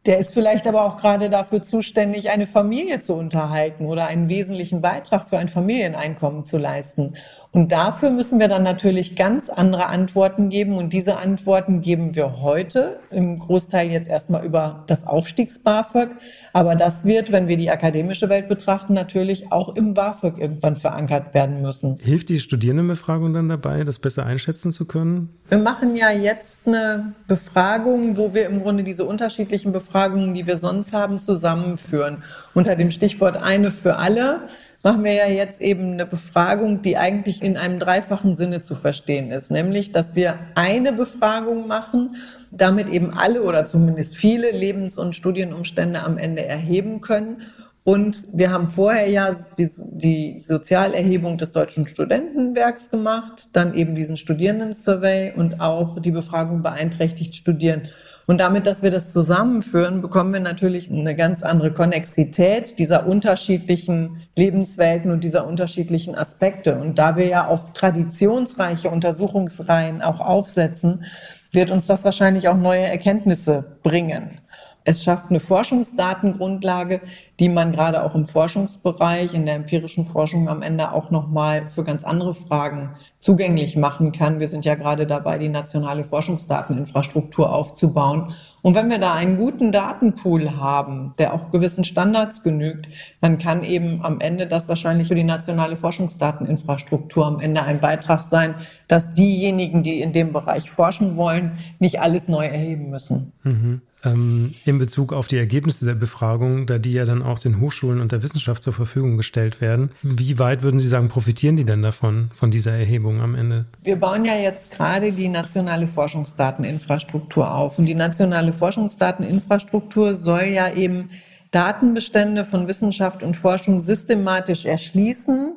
der 0.06 0.18
ist 0.18 0.32
vielleicht 0.32 0.66
aber 0.66 0.84
auch 0.84 0.96
gerade 0.96 1.28
dafür 1.28 1.60
zuständig, 1.60 2.30
eine 2.30 2.46
Familie 2.46 3.00
zu 3.00 3.14
unterhalten 3.14 3.84
oder 3.84 4.06
einen 4.06 4.28
wesentlichen 4.30 4.80
Beitrag 4.80 5.28
für 5.28 5.38
ein 5.38 5.48
Familieneinkommen 5.48 6.44
zu 6.44 6.56
leisten. 6.56 7.16
Und 7.52 7.73
dafür 7.73 8.11
müssen 8.11 8.38
wir 8.38 8.47
dann 8.47 8.62
natürlich 8.62 9.16
ganz 9.16 9.49
andere 9.49 9.87
Antworten 9.87 10.50
geben. 10.50 10.76
Und 10.76 10.92
diese 10.92 11.16
Antworten 11.16 11.80
geben 11.80 12.14
wir 12.14 12.40
heute 12.40 13.00
im 13.11 13.40
Großteil 13.40 13.90
jetzt 13.90 14.09
erstmal 14.09 14.45
über 14.45 14.85
das 14.87 15.04
Aufstiegs-BAföG. 15.04 16.11
Aber 16.52 16.76
das 16.76 17.04
wird, 17.04 17.33
wenn 17.33 17.49
wir 17.49 17.57
die 17.57 17.69
akademische 17.69 18.28
Welt 18.28 18.49
betrachten, 18.49 18.95
natürlich 18.95 19.50
auch 19.50 19.75
im 19.75 19.95
BAföG 19.95 20.38
irgendwann 20.38 20.76
verankert 20.76 21.35
werden 21.35 21.61
müssen. 21.61 21.97
Hilft 22.00 22.28
die 22.28 22.38
Studierendenbefragung 22.38 23.35
dann 23.35 23.49
dabei, 23.49 23.83
das 23.83 23.99
besser 23.99 24.25
einschätzen 24.25 24.71
zu 24.71 24.85
können? 24.85 25.30
Wir 25.49 25.59
machen 25.59 25.97
ja 25.97 26.11
jetzt 26.12 26.61
eine 26.66 27.14
Befragung, 27.26 28.16
wo 28.16 28.33
wir 28.33 28.47
im 28.47 28.62
Grunde 28.62 28.85
diese 28.85 29.04
unterschiedlichen 29.04 29.73
Befragungen, 29.73 30.35
die 30.35 30.47
wir 30.47 30.57
sonst 30.57 30.92
haben, 30.92 31.19
zusammenführen. 31.19 32.23
Unter 32.54 32.76
dem 32.76 32.92
Stichwort 32.92 33.37
eine 33.37 33.73
für 33.73 33.97
alle 33.97 34.42
machen 34.82 35.04
wir 35.04 35.12
ja 35.12 35.26
jetzt 35.26 35.60
eben 35.60 35.92
eine 35.92 36.06
Befragung, 36.06 36.82
die 36.82 36.96
eigentlich 36.96 37.42
in 37.42 37.56
einem 37.56 37.78
dreifachen 37.78 38.34
Sinne 38.34 38.62
zu 38.62 38.75
verstehen 38.75 39.30
ist. 39.30 39.50
Nämlich, 39.50 39.92
dass 39.92 40.14
wir 40.14 40.38
eine 40.54 40.92
Befragung 40.92 41.66
machen, 41.66 42.16
damit 42.50 42.88
eben 42.88 43.12
alle 43.12 43.42
oder 43.42 43.66
zumindest 43.66 44.16
viele 44.16 44.50
Lebens- 44.50 44.99
und 44.99 45.14
Studienumstände 45.14 46.02
am 46.02 46.18
Ende 46.18 46.44
erheben 46.44 47.00
können 47.00 47.42
Und 47.82 48.26
wir 48.34 48.50
haben 48.50 48.68
vorher 48.68 49.08
ja 49.08 49.34
die, 49.56 49.68
die 49.92 50.38
Sozialerhebung 50.38 51.38
des 51.38 51.52
Deutschen 51.52 51.87
Studentenwerks 51.87 52.90
gemacht, 52.90 53.49
dann 53.54 53.72
eben 53.75 53.94
diesen 53.94 54.18
Studierendensurvey 54.18 55.32
und 55.34 55.60
auch 55.60 55.99
die 55.99 56.10
Befragung 56.10 56.62
beeinträchtigt 56.62 57.34
Studieren. 57.34 57.82
Und 58.26 58.38
damit, 58.38 58.66
dass 58.66 58.82
wir 58.82 58.90
das 58.90 59.10
zusammenführen, 59.10 60.02
bekommen 60.02 60.32
wir 60.32 60.40
natürlich 60.40 60.90
eine 60.90 61.16
ganz 61.16 61.42
andere 61.42 61.72
Konnexität 61.72 62.78
dieser 62.78 63.06
unterschiedlichen 63.06 64.22
Lebenswelten 64.37 65.10
und 65.10 65.25
dieser 65.25 65.46
unterschiedlichen 65.46 66.14
Aspekte. 66.14 66.76
Und 66.78 66.99
da 66.99 67.16
wir 67.16 67.26
ja 67.26 67.46
auf 67.46 67.72
traditionsreiche 67.72 68.90
Untersuchungsreihen 68.90 70.02
auch 70.02 70.20
aufsetzen, 70.20 71.04
wird 71.50 71.70
uns 71.70 71.87
das 71.87 72.04
wahrscheinlich 72.04 72.49
auch 72.49 72.56
neue 72.56 72.82
Erkenntnisse 72.82 73.78
bringen. 73.82 74.38
Es 74.84 75.02
schafft 75.02 75.30
eine 75.30 75.40
Forschungsdatengrundlage, 75.40 77.00
die 77.40 77.49
man 77.49 77.73
gerade 77.73 78.04
auch 78.04 78.14
im 78.14 78.26
Forschungsbereich, 78.26 79.32
in 79.32 79.47
der 79.47 79.54
empirischen 79.54 80.04
Forschung 80.04 80.49
am 80.50 80.61
Ende 80.61 80.92
auch 80.92 81.11
nochmal 81.11 81.70
für 81.70 81.82
ganz 81.82 82.04
andere 82.04 82.35
Fragen 82.35 82.90
zugänglich 83.18 83.76
machen 83.76 84.12
kann. 84.12 84.40
Wir 84.40 84.49
sind 84.49 84.66
ja 84.66 84.75
gerade 84.75 85.06
dabei, 85.06 85.38
die 85.38 85.49
nationale 85.49 86.04
Forschungsdateninfrastruktur 86.04 87.50
aufzubauen. 87.50 88.32
Und 88.61 88.75
wenn 88.75 88.90
wir 88.90 88.99
da 88.99 89.14
einen 89.14 89.37
guten 89.37 89.73
Datenpool 89.73 90.59
haben, 90.59 91.12
der 91.18 91.32
auch 91.32 91.50
gewissen 91.50 91.85
Standards 91.85 92.42
genügt, 92.42 92.88
dann 93.23 93.38
kann 93.38 93.64
eben 93.64 94.04
am 94.04 94.20
Ende 94.20 94.47
das 94.47 94.68
wahrscheinlich 94.68 95.09
für 95.09 95.14
die 95.14 95.25
nationale 95.25 95.76
Forschungsdateninfrastruktur 95.76 97.26
am 97.26 97.40
Ende 97.40 97.62
ein 97.62 97.80
Beitrag 97.80 98.23
sein, 98.23 98.54
dass 98.87 99.14
diejenigen, 99.14 99.82
die 99.82 100.02
in 100.02 100.12
dem 100.12 100.32
Bereich 100.32 100.70
forschen 100.70 101.16
wollen, 101.16 101.52
nicht 101.78 102.00
alles 102.00 102.28
neu 102.28 102.44
erheben 102.44 102.90
müssen. 102.90 103.32
Mhm 103.44 103.80
ähm, 104.04 104.54
in 104.64 104.78
Bezug 104.78 105.12
auf 105.12 105.28
die 105.28 105.37
Ergebnisse 105.37 105.85
der 105.85 105.94
Befragung, 105.94 106.66
da 106.66 106.78
die 106.78 106.92
ja 106.92 107.04
dann 107.04 107.23
auch 107.23 107.29
den 107.38 107.60
Hochschulen 107.60 108.00
und 108.00 108.12
der 108.12 108.22
Wissenschaft 108.22 108.62
zur 108.62 108.72
Verfügung 108.72 109.16
gestellt 109.16 109.60
werden. 109.60 109.90
Wie 110.02 110.38
weit 110.38 110.62
würden 110.62 110.78
Sie 110.78 110.88
sagen, 110.88 111.08
profitieren 111.08 111.56
die 111.56 111.64
denn 111.64 111.82
davon, 111.82 112.30
von 112.34 112.50
dieser 112.50 112.72
Erhebung 112.72 113.20
am 113.20 113.34
Ende? 113.34 113.66
Wir 113.82 113.96
bauen 113.96 114.25
ja 114.25 114.34
jetzt 114.34 114.70
gerade 114.70 115.12
die 115.12 115.28
nationale 115.28 115.87
Forschungsdateninfrastruktur 115.87 117.54
auf. 117.54 117.78
Und 117.78 117.87
die 117.87 117.94
nationale 117.94 118.52
Forschungsdateninfrastruktur 118.52 120.16
soll 120.16 120.44
ja 120.44 120.72
eben 120.72 121.08
Datenbestände 121.50 122.44
von 122.44 122.68
Wissenschaft 122.68 123.22
und 123.22 123.37
Forschung 123.37 123.80
systematisch 123.80 124.64
erschließen, 124.64 125.54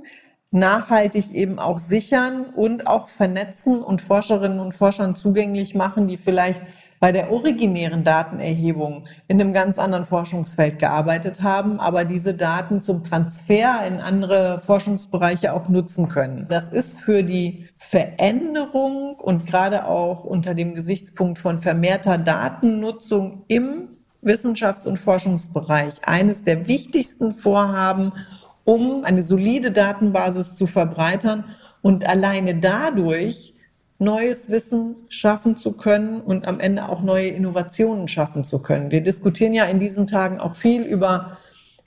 nachhaltig 0.52 1.32
eben 1.34 1.60
auch 1.60 1.80
sichern 1.80 2.46
und 2.56 2.88
auch 2.88 3.08
vernetzen 3.08 3.82
und 3.82 4.02
Forscherinnen 4.02 4.60
und 4.60 4.74
Forschern 4.74 5.16
zugänglich 5.16 5.76
machen, 5.76 6.08
die 6.08 6.18
vielleicht 6.18 6.64
bei 7.04 7.12
der 7.12 7.34
originären 7.34 8.06
Datenerhebung 8.06 9.04
in 9.28 9.42
einem 9.42 9.52
ganz 9.52 9.78
anderen 9.78 10.06
Forschungsfeld 10.06 10.80
gearbeitet 10.80 11.42
haben, 11.42 11.82
aber 11.82 12.06
diese 12.06 12.34
Daten 12.34 12.82
zum 12.82 13.04
Transfer 13.04 13.86
in 13.86 14.00
andere 14.00 14.62
Forschungsbereiche 14.62 15.52
auch 15.52 15.68
nutzen 15.68 16.08
können. 16.08 16.46
Das 16.48 16.70
ist 16.70 17.02
für 17.02 17.24
die 17.24 17.68
Veränderung 17.76 19.18
und 19.22 19.46
gerade 19.46 19.86
auch 19.86 20.24
unter 20.24 20.54
dem 20.54 20.76
Gesichtspunkt 20.76 21.40
von 21.40 21.60
vermehrter 21.60 22.18
Datennutzung 22.18 23.44
im 23.50 23.90
Wissenschafts- 24.24 24.88
und 24.88 24.96
Forschungsbereich 24.96 26.08
eines 26.08 26.46
der 26.46 26.70
wichtigsten 26.70 27.34
Vorhaben, 27.34 28.14
um 28.64 29.04
eine 29.04 29.24
solide 29.24 29.72
Datenbasis 29.72 30.56
zu 30.56 30.68
verbreitern 30.68 31.44
und 31.82 32.08
alleine 32.08 32.56
dadurch 32.56 33.53
neues 34.04 34.50
Wissen 34.50 34.96
schaffen 35.10 35.58
zu 35.58 35.74
können 35.74 36.22
und 36.22 36.48
am 36.48 36.60
Ende 36.60 36.90
auch 36.90 37.02
neue 37.02 37.28
Innovationen 37.28 38.08
schaffen 38.08 38.44
zu 38.44 38.60
können. 38.60 38.92
Wir 38.92 39.02
diskutieren 39.02 39.54
ja 39.54 39.66
in 39.66 39.80
diesen 39.80 40.08
Tagen 40.08 40.40
auch 40.40 40.56
viel 40.56 40.84
über 40.84 41.38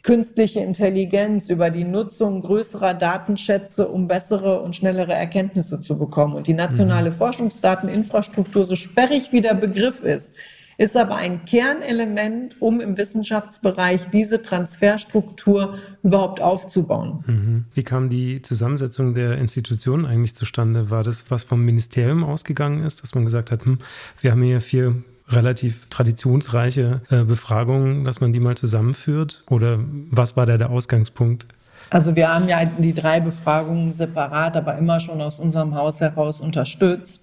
künstliche 0.06 0.60
Intelligenz, 0.60 1.50
über 1.50 1.70
die 1.70 1.82
Nutzung 1.82 2.40
größerer 2.40 2.94
Datenschätze, 2.94 3.88
um 3.88 4.06
bessere 4.06 4.62
und 4.62 4.76
schnellere 4.76 5.12
Erkenntnisse 5.12 5.80
zu 5.80 5.98
bekommen. 5.98 6.34
Und 6.34 6.46
die 6.46 6.54
nationale 6.54 7.10
mhm. 7.10 7.14
Forschungsdateninfrastruktur, 7.14 8.66
so 8.66 8.76
sperrig 8.76 9.32
wie 9.32 9.40
der 9.40 9.54
Begriff 9.54 10.02
ist, 10.02 10.30
ist 10.78 10.96
aber 10.96 11.16
ein 11.16 11.44
Kernelement, 11.44 12.60
um 12.60 12.80
im 12.80 12.98
Wissenschaftsbereich 12.98 14.10
diese 14.12 14.42
Transferstruktur 14.42 15.74
überhaupt 16.02 16.42
aufzubauen. 16.42 17.24
Mhm. 17.26 17.64
Wie 17.72 17.82
kam 17.82 18.10
die 18.10 18.42
Zusammensetzung 18.42 19.14
der 19.14 19.38
Institutionen 19.38 20.04
eigentlich 20.04 20.34
zustande? 20.34 20.90
War 20.90 21.02
das, 21.02 21.30
was 21.30 21.44
vom 21.44 21.64
Ministerium 21.64 22.24
ausgegangen 22.24 22.84
ist, 22.84 23.02
dass 23.02 23.14
man 23.14 23.24
gesagt 23.24 23.50
hat, 23.50 23.64
hm, 23.64 23.78
wir 24.20 24.32
haben 24.32 24.42
hier 24.42 24.60
vier 24.60 24.96
relativ 25.28 25.86
traditionsreiche 25.88 27.00
äh, 27.10 27.24
Befragungen, 27.24 28.04
dass 28.04 28.20
man 28.20 28.32
die 28.32 28.40
mal 28.40 28.56
zusammenführt? 28.56 29.44
Oder 29.48 29.78
was 30.10 30.36
war 30.36 30.46
da 30.46 30.56
der 30.56 30.70
Ausgangspunkt? 30.70 31.46
Also 31.90 32.16
wir 32.16 32.32
haben 32.32 32.48
ja 32.48 32.64
die 32.64 32.94
drei 32.94 33.20
Befragungen 33.20 33.92
separat, 33.92 34.56
aber 34.56 34.76
immer 34.76 35.00
schon 35.00 35.20
aus 35.20 35.38
unserem 35.38 35.74
Haus 35.74 36.00
heraus 36.00 36.40
unterstützt. 36.40 37.22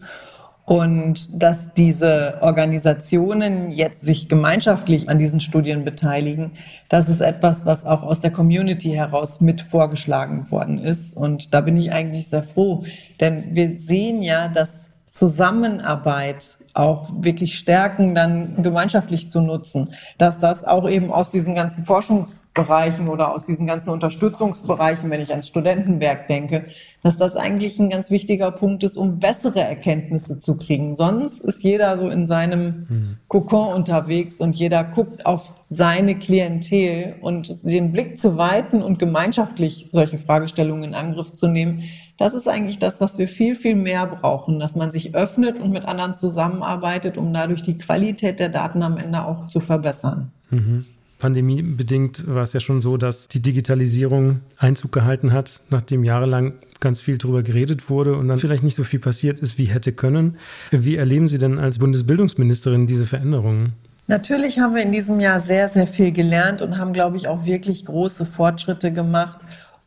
Und 0.65 1.43
dass 1.43 1.73
diese 1.73 2.37
Organisationen 2.39 3.69
jetzt 3.69 4.01
sich 4.01 4.29
gemeinschaftlich 4.29 5.09
an 5.09 5.19
diesen 5.19 5.41
Studien 5.41 5.83
beteiligen, 5.83 6.51
das 6.87 7.09
ist 7.09 7.19
etwas, 7.19 7.65
was 7.65 7.85
auch 7.85 8.01
aus 8.03 8.21
der 8.21 8.31
Community 8.31 8.91
heraus 8.91 9.41
mit 9.41 9.61
vorgeschlagen 9.61 10.49
worden 10.51 10.79
ist. 10.79 11.17
Und 11.17 11.53
da 11.53 11.59
bin 11.59 11.75
ich 11.75 11.91
eigentlich 11.91 12.27
sehr 12.27 12.43
froh, 12.43 12.85
denn 13.19 13.53
wir 13.53 13.77
sehen 13.77 14.21
ja, 14.21 14.47
dass 14.47 14.87
Zusammenarbeit 15.11 16.55
auch 16.73 17.07
wirklich 17.19 17.57
stärken, 17.57 18.15
dann 18.15 18.63
gemeinschaftlich 18.63 19.29
zu 19.29 19.41
nutzen. 19.41 19.93
Dass 20.17 20.39
das 20.39 20.63
auch 20.63 20.89
eben 20.89 21.11
aus 21.11 21.29
diesen 21.29 21.53
ganzen 21.55 21.83
Forschungsbereichen 21.83 23.07
oder 23.07 23.33
aus 23.33 23.45
diesen 23.45 23.67
ganzen 23.67 23.91
Unterstützungsbereichen, 23.91 25.09
wenn 25.11 25.21
ich 25.21 25.31
ans 25.31 25.47
Studentenwerk 25.47 26.27
denke, 26.27 26.65
dass 27.03 27.17
das 27.17 27.35
eigentlich 27.35 27.79
ein 27.79 27.89
ganz 27.89 28.09
wichtiger 28.09 28.51
Punkt 28.51 28.83
ist, 28.83 28.97
um 28.97 29.19
bessere 29.19 29.61
Erkenntnisse 29.61 30.39
zu 30.39 30.57
kriegen. 30.57 30.95
Sonst 30.95 31.41
ist 31.41 31.63
jeder 31.63 31.97
so 31.97 32.09
in 32.09 32.25
seinem 32.25 32.87
mhm. 32.89 33.17
Kokon 33.27 33.73
unterwegs 33.73 34.39
und 34.39 34.55
jeder 34.55 34.83
guckt 34.83 35.25
auf 35.25 35.51
seine 35.73 36.15
Klientel 36.15 37.15
und 37.21 37.49
den 37.63 37.91
Blick 37.91 38.17
zu 38.17 38.37
weiten 38.37 38.81
und 38.81 38.99
gemeinschaftlich 38.99 39.89
solche 39.91 40.17
Fragestellungen 40.17 40.83
in 40.83 40.93
Angriff 40.93 41.33
zu 41.33 41.47
nehmen, 41.47 41.83
das 42.17 42.33
ist 42.33 42.47
eigentlich 42.47 42.79
das, 42.79 43.01
was 43.01 43.17
wir 43.17 43.27
viel, 43.27 43.55
viel 43.55 43.75
mehr 43.75 44.05
brauchen, 44.05 44.59
dass 44.59 44.75
man 44.75 44.91
sich 44.91 45.15
öffnet 45.15 45.59
und 45.59 45.71
mit 45.71 45.85
anderen 45.85 46.15
zusammenarbeitet, 46.15 47.17
um 47.17 47.33
dadurch 47.33 47.63
die 47.63 47.77
Qualität 47.77 48.39
der 48.39 48.49
Daten 48.49 48.83
am 48.83 48.97
Ende 48.97 49.25
auch 49.25 49.47
zu 49.47 49.59
verbessern. 49.59 50.31
Mhm. 50.49 50.85
Pandemiebedingt 51.17 52.27
war 52.27 52.43
es 52.43 52.53
ja 52.53 52.59
schon 52.59 52.81
so, 52.81 52.97
dass 52.97 53.29
die 53.29 53.41
Digitalisierung 53.41 54.41
Einzug 54.57 54.91
gehalten 54.91 55.31
hat, 55.31 55.61
nachdem 55.69 56.03
jahrelang 56.03 56.53
ganz 56.81 56.99
viel 56.99 57.17
darüber 57.17 57.43
geredet 57.43 57.89
wurde 57.89 58.17
und 58.17 58.27
dann 58.27 58.37
vielleicht 58.37 58.63
nicht 58.63 58.75
so 58.75 58.83
viel 58.83 58.99
passiert 58.99 59.39
ist, 59.39 59.57
wie 59.57 59.65
hätte 59.65 59.93
können. 59.93 60.35
Wie 60.69 60.97
erleben 60.97 61.29
Sie 61.29 61.37
denn 61.37 61.57
als 61.59 61.79
Bundesbildungsministerin 61.79 62.87
diese 62.87 63.05
Veränderungen? 63.05 63.71
Natürlich 64.07 64.59
haben 64.59 64.75
wir 64.75 64.83
in 64.83 64.91
diesem 64.91 65.19
Jahr 65.19 65.39
sehr, 65.39 65.69
sehr 65.69 65.87
viel 65.87 66.11
gelernt 66.11 66.61
und 66.61 66.77
haben, 66.77 66.93
glaube 66.93 67.17
ich, 67.17 67.27
auch 67.27 67.45
wirklich 67.45 67.85
große 67.85 68.25
Fortschritte 68.25 68.91
gemacht 68.91 69.39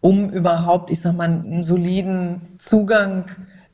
um 0.06 0.28
überhaupt, 0.30 0.90
ich 0.90 1.00
sag 1.00 1.16
mal, 1.16 1.24
einen 1.24 1.64
soliden 1.64 2.40
Zugang 2.58 3.24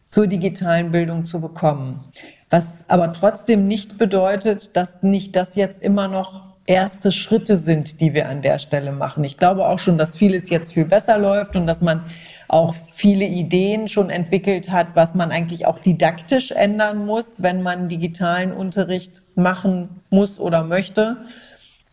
zur 0.06 0.26
digitalen 0.26 0.90
Bildung 0.90 1.26
zu 1.26 1.40
bekommen. 1.42 2.04
Was 2.48 2.84
aber 2.88 3.12
trotzdem 3.12 3.66
nicht 3.66 3.98
bedeutet, 3.98 4.76
dass 4.76 5.02
nicht 5.02 5.36
das 5.36 5.56
jetzt 5.56 5.82
immer 5.82 6.08
noch 6.08 6.51
erste 6.66 7.12
Schritte 7.12 7.56
sind, 7.56 8.00
die 8.00 8.14
wir 8.14 8.28
an 8.28 8.42
der 8.42 8.58
Stelle 8.58 8.92
machen. 8.92 9.24
Ich 9.24 9.36
glaube 9.36 9.66
auch 9.66 9.78
schon, 9.78 9.98
dass 9.98 10.16
vieles 10.16 10.50
jetzt 10.50 10.74
viel 10.74 10.84
besser 10.84 11.18
läuft 11.18 11.56
und 11.56 11.66
dass 11.66 11.80
man 11.80 12.04
auch 12.48 12.74
viele 12.94 13.24
Ideen 13.24 13.88
schon 13.88 14.10
entwickelt 14.10 14.70
hat, 14.70 14.94
was 14.94 15.14
man 15.14 15.32
eigentlich 15.32 15.66
auch 15.66 15.78
didaktisch 15.78 16.50
ändern 16.50 17.06
muss, 17.06 17.42
wenn 17.42 17.62
man 17.62 17.88
digitalen 17.88 18.52
Unterricht 18.52 19.22
machen 19.36 20.02
muss 20.10 20.38
oder 20.38 20.62
möchte. 20.62 21.16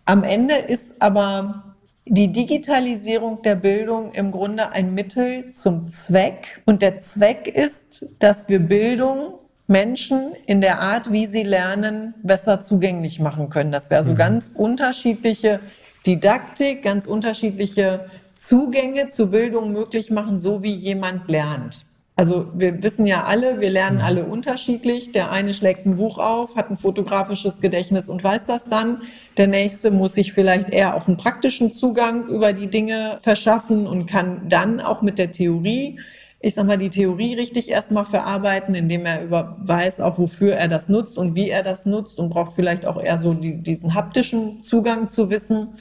Am 0.05 0.23
Ende 0.23 0.55
ist 0.55 0.93
aber 0.99 1.63
die 2.05 2.31
Digitalisierung 2.31 3.41
der 3.43 3.55
Bildung 3.55 4.11
im 4.13 4.31
Grunde 4.31 4.71
ein 4.71 4.93
Mittel 4.93 5.51
zum 5.53 5.91
Zweck. 5.91 6.61
Und 6.65 6.81
der 6.81 6.99
Zweck 6.99 7.47
ist, 7.47 8.05
dass 8.19 8.49
wir 8.49 8.59
Bildung 8.59 9.38
Menschen 9.69 10.33
in 10.47 10.61
der 10.61 10.81
Art, 10.81 11.11
wie 11.11 11.27
sie 11.27 11.43
lernen, 11.43 12.15
besser 12.23 12.63
zugänglich 12.63 13.19
machen 13.19 13.49
können. 13.49 13.71
Dass 13.71 13.89
wir 13.91 13.97
also 13.97 14.11
mhm. 14.11 14.17
ganz 14.17 14.51
unterschiedliche 14.53 15.59
Didaktik, 16.05 16.81
ganz 16.81 17.05
unterschiedliche 17.05 18.09
Zugänge 18.39 19.09
zu 19.09 19.29
Bildung 19.29 19.71
möglich 19.71 20.09
machen, 20.09 20.39
so 20.39 20.63
wie 20.63 20.73
jemand 20.73 21.29
lernt. 21.29 21.85
Also 22.15 22.47
wir 22.55 22.81
wissen 22.81 23.05
ja 23.05 23.25
alle, 23.25 23.61
wir 23.61 23.69
lernen 23.69 23.99
mhm. 23.99 24.03
alle 24.03 24.25
unterschiedlich. 24.25 25.11
Der 25.11 25.31
eine 25.31 25.53
schlägt 25.53 25.85
ein 25.85 25.97
Buch 25.97 26.17
auf, 26.17 26.55
hat 26.55 26.71
ein 26.71 26.75
fotografisches 26.75 27.61
Gedächtnis 27.61 28.09
und 28.09 28.23
weiß 28.23 28.47
das 28.47 28.65
dann. 28.65 29.03
Der 29.37 29.47
nächste 29.47 29.91
muss 29.91 30.15
sich 30.15 30.33
vielleicht 30.33 30.69
eher 30.71 30.97
auch 30.97 31.07
einen 31.07 31.17
praktischen 31.17 31.75
Zugang 31.75 32.27
über 32.27 32.53
die 32.53 32.67
Dinge 32.67 33.19
verschaffen 33.21 33.85
und 33.85 34.07
kann 34.07 34.49
dann 34.49 34.81
auch 34.81 35.03
mit 35.03 35.19
der 35.19 35.31
Theorie, 35.31 35.99
ich 36.41 36.53
sag 36.55 36.65
mal, 36.65 36.77
die 36.77 36.89
Theorie 36.89 37.33
richtig 37.33 37.69
erstmal 37.69 38.05
verarbeiten, 38.05 38.73
indem 38.73 39.05
er 39.05 39.23
über 39.23 39.57
weiß 39.59 39.99
auch, 39.99 40.17
wofür 40.17 40.53
er 40.53 40.69
das 40.69 40.87
nutzt 40.87 41.17
und 41.17 41.35
wie 41.35 41.49
er 41.49 41.63
das 41.63 41.85
nutzt 41.85 42.17
und 42.17 42.29
braucht 42.29 42.53
vielleicht 42.53 42.85
auch 42.85 43.01
eher 43.01 43.17
so 43.17 43.33
die, 43.33 43.57
diesen 43.57 43.93
haptischen 43.93 44.63
Zugang 44.63 45.09
zu 45.09 45.29
wissen. 45.29 45.75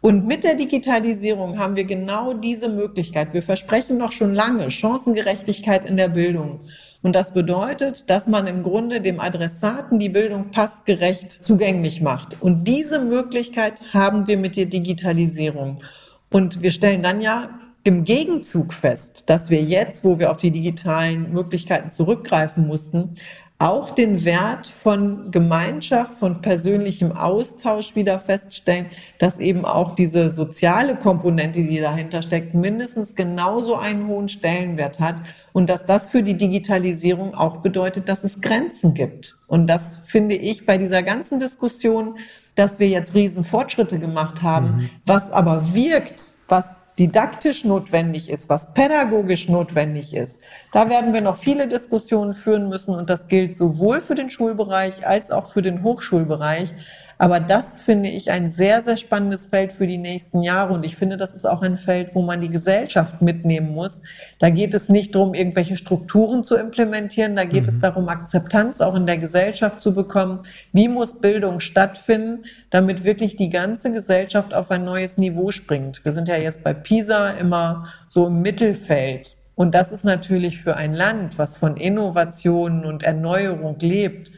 Und 0.00 0.26
mit 0.26 0.44
der 0.44 0.54
Digitalisierung 0.54 1.58
haben 1.58 1.76
wir 1.76 1.84
genau 1.84 2.32
diese 2.32 2.70
Möglichkeit. 2.70 3.34
Wir 3.34 3.42
versprechen 3.42 3.98
noch 3.98 4.12
schon 4.12 4.34
lange 4.34 4.70
Chancengerechtigkeit 4.70 5.84
in 5.84 5.98
der 5.98 6.08
Bildung. 6.08 6.60
Und 7.02 7.14
das 7.14 7.34
bedeutet, 7.34 8.08
dass 8.08 8.26
man 8.26 8.46
im 8.46 8.62
Grunde 8.62 9.02
dem 9.02 9.20
Adressaten 9.20 9.98
die 9.98 10.08
Bildung 10.08 10.50
passgerecht 10.50 11.30
zugänglich 11.30 12.00
macht. 12.00 12.40
Und 12.40 12.64
diese 12.64 12.98
Möglichkeit 13.00 13.74
haben 13.92 14.26
wir 14.26 14.38
mit 14.38 14.56
der 14.56 14.66
Digitalisierung. 14.66 15.82
Und 16.30 16.62
wir 16.62 16.70
stellen 16.70 17.02
dann 17.02 17.20
ja 17.20 17.50
im 17.82 18.04
Gegenzug 18.04 18.74
fest, 18.74 19.24
dass 19.30 19.50
wir 19.50 19.62
jetzt, 19.62 20.04
wo 20.04 20.18
wir 20.18 20.30
auf 20.30 20.38
die 20.38 20.50
digitalen 20.50 21.32
Möglichkeiten 21.32 21.90
zurückgreifen 21.90 22.66
mussten, 22.66 23.14
auch 23.60 23.90
den 23.90 24.24
Wert 24.24 24.66
von 24.66 25.30
Gemeinschaft, 25.30 26.14
von 26.14 26.40
persönlichem 26.40 27.12
Austausch 27.12 27.94
wieder 27.94 28.18
feststellen, 28.18 28.86
dass 29.18 29.38
eben 29.38 29.66
auch 29.66 29.94
diese 29.94 30.30
soziale 30.30 30.96
Komponente, 30.96 31.62
die 31.62 31.78
dahinter 31.78 32.22
steckt, 32.22 32.54
mindestens 32.54 33.14
genauso 33.14 33.76
einen 33.76 34.06
hohen 34.06 34.30
Stellenwert 34.30 34.98
hat 34.98 35.16
und 35.52 35.68
dass 35.68 35.84
das 35.84 36.08
für 36.08 36.22
die 36.22 36.38
Digitalisierung 36.38 37.34
auch 37.34 37.58
bedeutet, 37.58 38.08
dass 38.08 38.24
es 38.24 38.40
Grenzen 38.40 38.94
gibt. 38.94 39.36
Und 39.46 39.66
das 39.66 39.96
finde 40.06 40.36
ich 40.36 40.64
bei 40.64 40.78
dieser 40.78 41.02
ganzen 41.02 41.38
Diskussion, 41.38 42.16
dass 42.54 42.78
wir 42.78 42.88
jetzt 42.88 43.14
riesen 43.14 43.44
Fortschritte 43.44 43.98
gemacht 43.98 44.40
haben, 44.40 44.66
mhm. 44.66 44.90
was 45.04 45.30
aber 45.30 45.74
wirkt, 45.74 46.22
was 46.48 46.89
didaktisch 47.00 47.64
notwendig 47.64 48.28
ist, 48.28 48.50
was 48.50 48.74
pädagogisch 48.74 49.48
notwendig 49.48 50.14
ist, 50.14 50.38
da 50.70 50.90
werden 50.90 51.14
wir 51.14 51.22
noch 51.22 51.38
viele 51.38 51.66
Diskussionen 51.66 52.34
führen 52.34 52.68
müssen 52.68 52.94
und 52.94 53.08
das 53.08 53.26
gilt 53.26 53.56
sowohl 53.56 54.02
für 54.02 54.14
den 54.14 54.28
Schulbereich 54.28 55.06
als 55.06 55.30
auch 55.30 55.46
für 55.46 55.62
den 55.62 55.82
Hochschulbereich. 55.82 56.74
Aber 57.20 57.38
das 57.38 57.78
finde 57.78 58.08
ich 58.08 58.30
ein 58.30 58.48
sehr, 58.48 58.80
sehr 58.80 58.96
spannendes 58.96 59.48
Feld 59.48 59.74
für 59.74 59.86
die 59.86 59.98
nächsten 59.98 60.40
Jahre. 60.40 60.72
Und 60.72 60.84
ich 60.84 60.96
finde, 60.96 61.18
das 61.18 61.34
ist 61.34 61.44
auch 61.44 61.60
ein 61.60 61.76
Feld, 61.76 62.14
wo 62.14 62.22
man 62.22 62.40
die 62.40 62.48
Gesellschaft 62.48 63.20
mitnehmen 63.20 63.74
muss. 63.74 64.00
Da 64.38 64.48
geht 64.48 64.72
es 64.72 64.88
nicht 64.88 65.14
darum, 65.14 65.34
irgendwelche 65.34 65.76
Strukturen 65.76 66.44
zu 66.44 66.56
implementieren. 66.56 67.36
Da 67.36 67.44
geht 67.44 67.64
mhm. 67.64 67.68
es 67.68 67.78
darum, 67.78 68.08
Akzeptanz 68.08 68.80
auch 68.80 68.94
in 68.94 69.04
der 69.04 69.18
Gesellschaft 69.18 69.82
zu 69.82 69.92
bekommen. 69.92 70.40
Wie 70.72 70.88
muss 70.88 71.20
Bildung 71.20 71.60
stattfinden, 71.60 72.44
damit 72.70 73.04
wirklich 73.04 73.36
die 73.36 73.50
ganze 73.50 73.92
Gesellschaft 73.92 74.54
auf 74.54 74.70
ein 74.70 74.86
neues 74.86 75.18
Niveau 75.18 75.50
springt? 75.50 76.02
Wir 76.06 76.12
sind 76.12 76.26
ja 76.26 76.38
jetzt 76.38 76.64
bei 76.64 76.72
PISA 76.72 77.32
immer 77.32 77.86
so 78.08 78.28
im 78.28 78.40
Mittelfeld. 78.40 79.36
Und 79.56 79.74
das 79.74 79.92
ist 79.92 80.06
natürlich 80.06 80.62
für 80.62 80.78
ein 80.78 80.94
Land, 80.94 81.36
was 81.36 81.56
von 81.56 81.76
Innovationen 81.76 82.86
und 82.86 83.02
Erneuerung 83.02 83.76
lebt, 83.78 84.30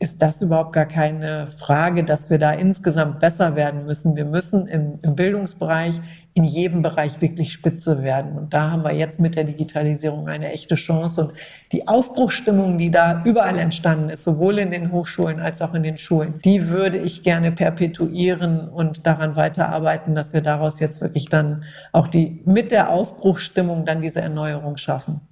ist 0.00 0.22
das 0.22 0.42
überhaupt 0.42 0.72
gar 0.72 0.86
keine 0.86 1.46
Frage, 1.46 2.04
dass 2.04 2.30
wir 2.30 2.38
da 2.38 2.52
insgesamt 2.52 3.18
besser 3.18 3.56
werden 3.56 3.84
müssen. 3.84 4.14
Wir 4.14 4.24
müssen 4.24 4.68
im, 4.68 4.94
im, 5.02 5.16
Bildungsbereich 5.16 6.00
in 6.34 6.44
jedem 6.44 6.82
Bereich 6.82 7.20
wirklich 7.20 7.52
spitze 7.52 8.02
werden. 8.04 8.38
Und 8.38 8.54
da 8.54 8.70
haben 8.70 8.84
wir 8.84 8.94
jetzt 8.94 9.18
mit 9.18 9.34
der 9.34 9.42
Digitalisierung 9.42 10.28
eine 10.28 10.52
echte 10.52 10.76
Chance. 10.76 11.26
Und 11.26 11.32
die 11.72 11.88
Aufbruchsstimmung, 11.88 12.78
die 12.78 12.92
da 12.92 13.24
überall 13.24 13.58
entstanden 13.58 14.10
ist, 14.10 14.22
sowohl 14.22 14.60
in 14.60 14.70
den 14.70 14.92
Hochschulen 14.92 15.40
als 15.40 15.60
auch 15.62 15.74
in 15.74 15.82
den 15.82 15.96
Schulen, 15.96 16.40
die 16.44 16.68
würde 16.68 16.98
ich 16.98 17.24
gerne 17.24 17.50
perpetuieren 17.50 18.68
und 18.68 19.04
daran 19.04 19.34
weiterarbeiten, 19.34 20.14
dass 20.14 20.32
wir 20.32 20.42
daraus 20.42 20.78
jetzt 20.78 21.00
wirklich 21.00 21.26
dann 21.26 21.64
auch 21.92 22.06
die, 22.06 22.40
mit 22.44 22.70
der 22.70 22.90
Aufbruchsstimmung 22.90 23.84
dann 23.84 24.00
diese 24.00 24.20
Erneuerung 24.20 24.76
schaffen. 24.76 25.27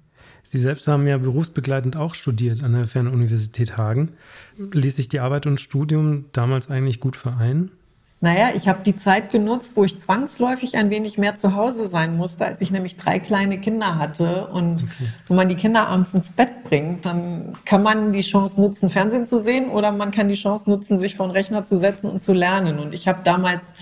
Sie 0.49 0.59
selbst 0.59 0.87
haben 0.87 1.07
ja 1.07 1.17
berufsbegleitend 1.17 1.97
auch 1.97 2.15
studiert 2.15 2.63
an 2.63 2.73
der 2.73 2.87
Fernuniversität 2.87 3.77
Hagen. 3.77 4.13
Ließ 4.57 4.95
sich 4.95 5.09
die 5.09 5.19
Arbeit 5.19 5.45
und 5.45 5.59
Studium 5.59 6.25
damals 6.31 6.69
eigentlich 6.69 6.99
gut 6.99 7.15
vereinen? 7.15 7.71
Naja, 8.19 8.49
ich 8.55 8.67
habe 8.67 8.79
die 8.83 8.97
Zeit 8.97 9.29
genutzt, 9.31 9.73
wo 9.75 9.83
ich 9.83 9.99
zwangsläufig 9.99 10.75
ein 10.75 10.89
wenig 10.89 11.19
mehr 11.19 11.35
zu 11.35 11.55
Hause 11.55 11.87
sein 11.87 12.17
musste, 12.17 12.45
als 12.45 12.61
ich 12.61 12.71
nämlich 12.71 12.97
drei 12.97 13.19
kleine 13.19 13.59
Kinder 13.59 13.99
hatte. 13.99 14.47
Und 14.47 14.83
okay. 14.85 15.09
wenn 15.27 15.37
man 15.37 15.49
die 15.49 15.55
Kinder 15.55 15.87
abends 15.87 16.15
ins 16.15 16.31
Bett 16.31 16.63
bringt, 16.63 17.05
dann 17.05 17.55
kann 17.65 17.83
man 17.83 18.13
die 18.13 18.21
Chance 18.21 18.59
nutzen, 18.59 18.89
Fernsehen 18.89 19.27
zu 19.27 19.39
sehen 19.39 19.69
oder 19.69 19.91
man 19.91 20.09
kann 20.09 20.29
die 20.29 20.33
Chance 20.33 20.67
nutzen, 20.67 20.97
sich 20.97 21.15
vor 21.15 21.27
den 21.27 21.31
Rechner 21.31 21.63
zu 21.63 21.77
setzen 21.77 22.09
und 22.09 22.23
zu 22.23 22.33
lernen. 22.33 22.79
Und 22.79 22.95
ich 22.95 23.07
habe 23.07 23.19
damals 23.23 23.75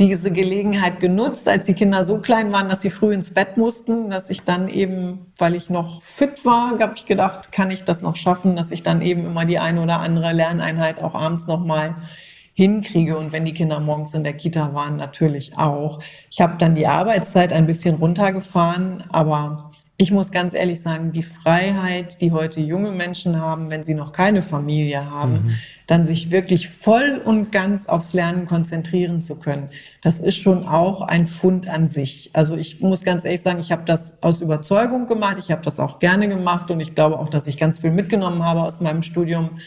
diese 0.00 0.32
Gelegenheit 0.32 0.98
genutzt, 0.98 1.48
als 1.48 1.66
die 1.66 1.74
Kinder 1.74 2.04
so 2.04 2.18
klein 2.18 2.50
waren, 2.50 2.68
dass 2.68 2.82
sie 2.82 2.90
früh 2.90 3.14
ins 3.14 3.32
Bett 3.32 3.56
mussten, 3.56 4.10
dass 4.10 4.30
ich 4.30 4.42
dann 4.42 4.68
eben, 4.68 5.30
weil 5.38 5.54
ich 5.54 5.70
noch 5.70 6.02
fit 6.02 6.44
war, 6.44 6.76
habe 6.80 6.94
ich 6.96 7.06
gedacht, 7.06 7.52
kann 7.52 7.70
ich 7.70 7.84
das 7.84 8.02
noch 8.02 8.16
schaffen, 8.16 8.56
dass 8.56 8.72
ich 8.72 8.82
dann 8.82 9.00
eben 9.00 9.24
immer 9.24 9.44
die 9.44 9.60
eine 9.60 9.80
oder 9.80 10.00
andere 10.00 10.32
Lerneinheit 10.32 11.00
auch 11.00 11.14
abends 11.14 11.46
noch 11.46 11.64
mal 11.64 11.94
hinkriege 12.56 13.18
und 13.18 13.32
wenn 13.32 13.44
die 13.44 13.52
Kinder 13.52 13.78
morgens 13.80 14.14
in 14.14 14.24
der 14.24 14.32
Kita 14.32 14.72
waren, 14.72 14.96
natürlich 14.96 15.58
auch. 15.58 16.02
Ich 16.30 16.40
habe 16.40 16.54
dann 16.58 16.74
die 16.74 16.86
Arbeitszeit 16.86 17.52
ein 17.52 17.66
bisschen 17.66 17.96
runtergefahren, 17.96 19.04
aber 19.10 19.70
ich 19.98 20.10
muss 20.10 20.30
ganz 20.30 20.54
ehrlich 20.54 20.80
sagen, 20.80 21.12
die 21.12 21.22
Freiheit, 21.22 22.20
die 22.20 22.32
heute 22.32 22.60
junge 22.60 22.92
Menschen 22.92 23.40
haben, 23.40 23.68
wenn 23.70 23.84
sie 23.84 23.94
noch 23.94 24.12
keine 24.12 24.40
Familie 24.42 25.10
haben, 25.10 25.32
mhm. 25.32 25.54
dann 25.86 26.06
sich 26.06 26.30
wirklich 26.30 26.68
voll 26.68 27.20
und 27.24 27.52
ganz 27.52 27.86
aufs 27.88 28.14
Lernen 28.14 28.46
konzentrieren 28.46 29.20
zu 29.20 29.38
können, 29.38 29.68
das 30.02 30.18
ist 30.18 30.36
schon 30.36 30.66
auch 30.66 31.02
ein 31.02 31.26
Fund 31.26 31.68
an 31.68 31.88
sich. 31.88 32.30
Also 32.32 32.56
ich 32.56 32.80
muss 32.80 33.04
ganz 33.04 33.24
ehrlich 33.24 33.42
sagen, 33.42 33.58
ich 33.58 33.72
habe 33.72 33.84
das 33.84 34.22
aus 34.22 34.40
Überzeugung 34.40 35.06
gemacht, 35.06 35.36
ich 35.38 35.50
habe 35.50 35.62
das 35.62 35.78
auch 35.78 35.98
gerne 35.98 36.28
gemacht 36.28 36.70
und 36.70 36.80
ich 36.80 36.94
glaube 36.94 37.18
auch, 37.18 37.28
dass 37.28 37.46
ich 37.46 37.58
ganz 37.58 37.78
viel 37.78 37.90
mitgenommen 37.90 38.44
habe 38.44 38.62
aus 38.62 38.80
meinem 38.80 39.02
Studium. 39.02 39.58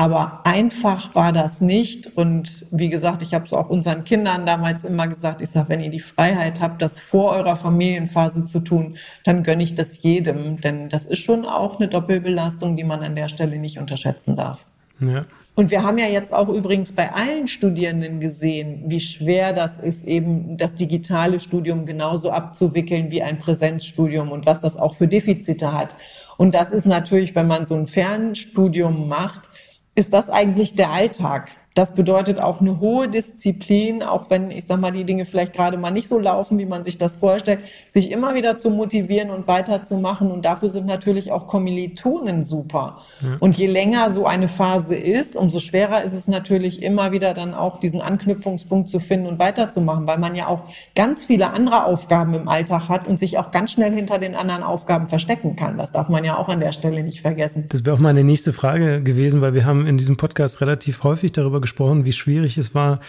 Aber 0.00 0.40
einfach 0.44 1.14
war 1.14 1.30
das 1.30 1.60
nicht. 1.60 2.16
Und 2.16 2.64
wie 2.70 2.88
gesagt, 2.88 3.20
ich 3.20 3.34
habe 3.34 3.44
es 3.44 3.52
auch 3.52 3.68
unseren 3.68 4.04
Kindern 4.04 4.46
damals 4.46 4.82
immer 4.84 5.06
gesagt, 5.06 5.42
ich 5.42 5.50
sage, 5.50 5.68
wenn 5.68 5.84
ihr 5.84 5.90
die 5.90 6.00
Freiheit 6.00 6.62
habt, 6.62 6.80
das 6.80 6.98
vor 6.98 7.32
eurer 7.32 7.54
Familienphase 7.54 8.46
zu 8.46 8.60
tun, 8.60 8.96
dann 9.24 9.42
gönne 9.42 9.62
ich 9.62 9.74
das 9.74 10.02
jedem. 10.02 10.58
Denn 10.58 10.88
das 10.88 11.04
ist 11.04 11.18
schon 11.18 11.44
auch 11.44 11.78
eine 11.78 11.88
Doppelbelastung, 11.88 12.78
die 12.78 12.84
man 12.84 13.02
an 13.02 13.14
der 13.14 13.28
Stelle 13.28 13.58
nicht 13.58 13.78
unterschätzen 13.78 14.36
darf. 14.36 14.64
Ja. 15.00 15.26
Und 15.54 15.70
wir 15.70 15.82
haben 15.82 15.98
ja 15.98 16.06
jetzt 16.06 16.32
auch 16.32 16.48
übrigens 16.48 16.92
bei 16.92 17.12
allen 17.12 17.46
Studierenden 17.46 18.20
gesehen, 18.20 18.84
wie 18.86 19.00
schwer 19.00 19.52
das 19.52 19.78
ist, 19.78 20.04
eben 20.04 20.56
das 20.56 20.76
digitale 20.76 21.40
Studium 21.40 21.84
genauso 21.84 22.30
abzuwickeln 22.30 23.10
wie 23.10 23.22
ein 23.22 23.36
Präsenzstudium 23.36 24.32
und 24.32 24.46
was 24.46 24.62
das 24.62 24.78
auch 24.78 24.94
für 24.94 25.08
Defizite 25.08 25.74
hat. 25.74 25.94
Und 26.38 26.54
das 26.54 26.70
ist 26.70 26.86
natürlich, 26.86 27.34
wenn 27.34 27.48
man 27.48 27.66
so 27.66 27.74
ein 27.74 27.86
Fernstudium 27.86 29.06
macht, 29.06 29.49
ist 29.94 30.12
das 30.12 30.30
eigentlich 30.30 30.74
der 30.76 30.90
Alltag. 30.90 31.50
Das 31.74 31.94
bedeutet 31.94 32.40
auch 32.40 32.60
eine 32.60 32.80
hohe 32.80 33.08
Disziplin, 33.08 34.02
auch 34.02 34.28
wenn, 34.28 34.50
ich 34.50 34.66
sag 34.66 34.80
mal, 34.80 34.90
die 34.90 35.04
Dinge 35.04 35.24
vielleicht 35.24 35.52
gerade 35.52 35.76
mal 35.76 35.92
nicht 35.92 36.08
so 36.08 36.18
laufen, 36.18 36.58
wie 36.58 36.66
man 36.66 36.82
sich 36.82 36.98
das 36.98 37.16
vorstellt, 37.16 37.60
sich 37.90 38.10
immer 38.10 38.34
wieder 38.34 38.56
zu 38.56 38.70
motivieren 38.70 39.30
und 39.30 39.46
weiterzumachen. 39.46 40.32
Und 40.32 40.44
dafür 40.44 40.68
sind 40.68 40.86
natürlich 40.86 41.30
auch 41.30 41.46
Kommilitonen 41.46 42.44
super. 42.44 42.98
Ja. 43.22 43.36
Und 43.38 43.56
je 43.56 43.68
länger 43.68 44.10
so 44.10 44.26
eine 44.26 44.48
Phase 44.48 44.96
ist, 44.96 45.36
umso 45.36 45.60
schwerer 45.60 46.02
ist 46.02 46.12
es 46.12 46.26
natürlich 46.26 46.82
immer 46.82 47.12
wieder 47.12 47.34
dann 47.34 47.54
auch 47.54 47.78
diesen 47.78 48.00
Anknüpfungspunkt 48.00 48.90
zu 48.90 48.98
finden 48.98 49.26
und 49.26 49.38
weiterzumachen, 49.38 50.08
weil 50.08 50.18
man 50.18 50.34
ja 50.34 50.48
auch 50.48 50.62
ganz 50.96 51.26
viele 51.26 51.52
andere 51.52 51.84
Aufgaben 51.84 52.34
im 52.34 52.48
Alltag 52.48 52.88
hat 52.88 53.06
und 53.06 53.20
sich 53.20 53.38
auch 53.38 53.52
ganz 53.52 53.70
schnell 53.70 53.94
hinter 53.94 54.18
den 54.18 54.34
anderen 54.34 54.64
Aufgaben 54.64 55.06
verstecken 55.06 55.54
kann. 55.54 55.78
Das 55.78 55.92
darf 55.92 56.08
man 56.08 56.24
ja 56.24 56.36
auch 56.36 56.48
an 56.48 56.58
der 56.58 56.72
Stelle 56.72 57.04
nicht 57.04 57.20
vergessen. 57.20 57.66
Das 57.68 57.84
wäre 57.84 57.94
auch 57.94 58.00
meine 58.00 58.24
nächste 58.24 58.52
Frage 58.52 59.02
gewesen, 59.02 59.40
weil 59.40 59.54
wir 59.54 59.64
haben 59.64 59.86
in 59.86 59.96
diesem 59.96 60.16
Podcast 60.16 60.60
relativ 60.60 61.04
häufig 61.04 61.30
darüber 61.30 61.59
gesprochen, 61.60 62.04
wie 62.04 62.12
schwierig 62.12 62.58
es 62.58 62.74
war 62.74 63.00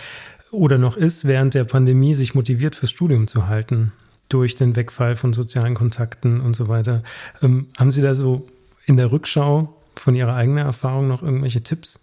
oder 0.52 0.78
noch 0.78 0.98
ist, 0.98 1.26
während 1.26 1.54
der 1.54 1.64
Pandemie 1.64 2.14
sich 2.14 2.36
motiviert 2.36 2.76
fürs 2.76 2.92
Studium 2.92 3.28
zu 3.28 3.48
halten, 3.48 3.94
durch 4.30 4.56
den 4.56 4.76
Wegfall 4.76 5.16
von 5.16 5.34
sozialen 5.34 5.76
Kontakten 5.76 6.42
und 6.42 6.56
so 6.56 6.68
weiter. 6.68 7.04
Ähm, 7.42 7.68
haben 7.78 7.92
Sie 7.92 8.02
da 8.02 8.14
so 8.14 8.48
in 8.86 8.98
der 8.98 9.12
Rückschau 9.12 9.74
von 9.96 10.16
Ihrer 10.16 10.36
eigenen 10.36 10.66
Erfahrung 10.66 11.08
noch 11.08 11.22
irgendwelche 11.22 11.64
Tipps? 11.64 12.00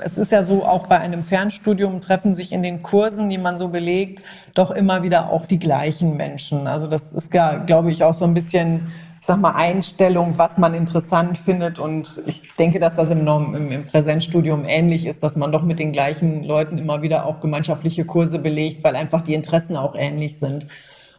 Es 0.00 0.18
ist 0.18 0.32
ja 0.32 0.44
so, 0.44 0.64
auch 0.64 0.88
bei 0.88 0.98
einem 0.98 1.22
Fernstudium 1.22 2.00
treffen 2.00 2.34
sich 2.34 2.50
in 2.50 2.64
den 2.64 2.82
Kursen, 2.82 3.30
die 3.30 3.38
man 3.38 3.58
so 3.58 3.68
belegt, 3.68 4.22
doch 4.54 4.72
immer 4.72 5.04
wieder 5.04 5.30
auch 5.30 5.46
die 5.46 5.60
gleichen 5.60 6.16
Menschen. 6.16 6.66
Also 6.66 6.88
das 6.88 7.12
ist 7.12 7.32
ja, 7.32 7.58
glaube 7.58 7.92
ich, 7.92 8.02
auch 8.02 8.14
so 8.14 8.24
ein 8.24 8.34
bisschen 8.34 8.92
ich 9.24 9.26
sag 9.26 9.40
mal, 9.40 9.54
Einstellung, 9.56 10.36
was 10.36 10.58
man 10.58 10.74
interessant 10.74 11.38
findet. 11.38 11.78
Und 11.78 12.20
ich 12.26 12.42
denke, 12.58 12.78
dass 12.78 12.96
das 12.96 13.08
im, 13.08 13.26
im, 13.26 13.72
im 13.72 13.86
Präsenzstudium 13.86 14.66
ähnlich 14.66 15.06
ist, 15.06 15.22
dass 15.22 15.34
man 15.34 15.50
doch 15.50 15.62
mit 15.62 15.78
den 15.78 15.92
gleichen 15.92 16.44
Leuten 16.44 16.76
immer 16.76 17.00
wieder 17.00 17.24
auch 17.24 17.40
gemeinschaftliche 17.40 18.04
Kurse 18.04 18.38
belegt, 18.38 18.84
weil 18.84 18.94
einfach 18.96 19.22
die 19.22 19.32
Interessen 19.32 19.78
auch 19.78 19.94
ähnlich 19.94 20.38
sind. 20.38 20.66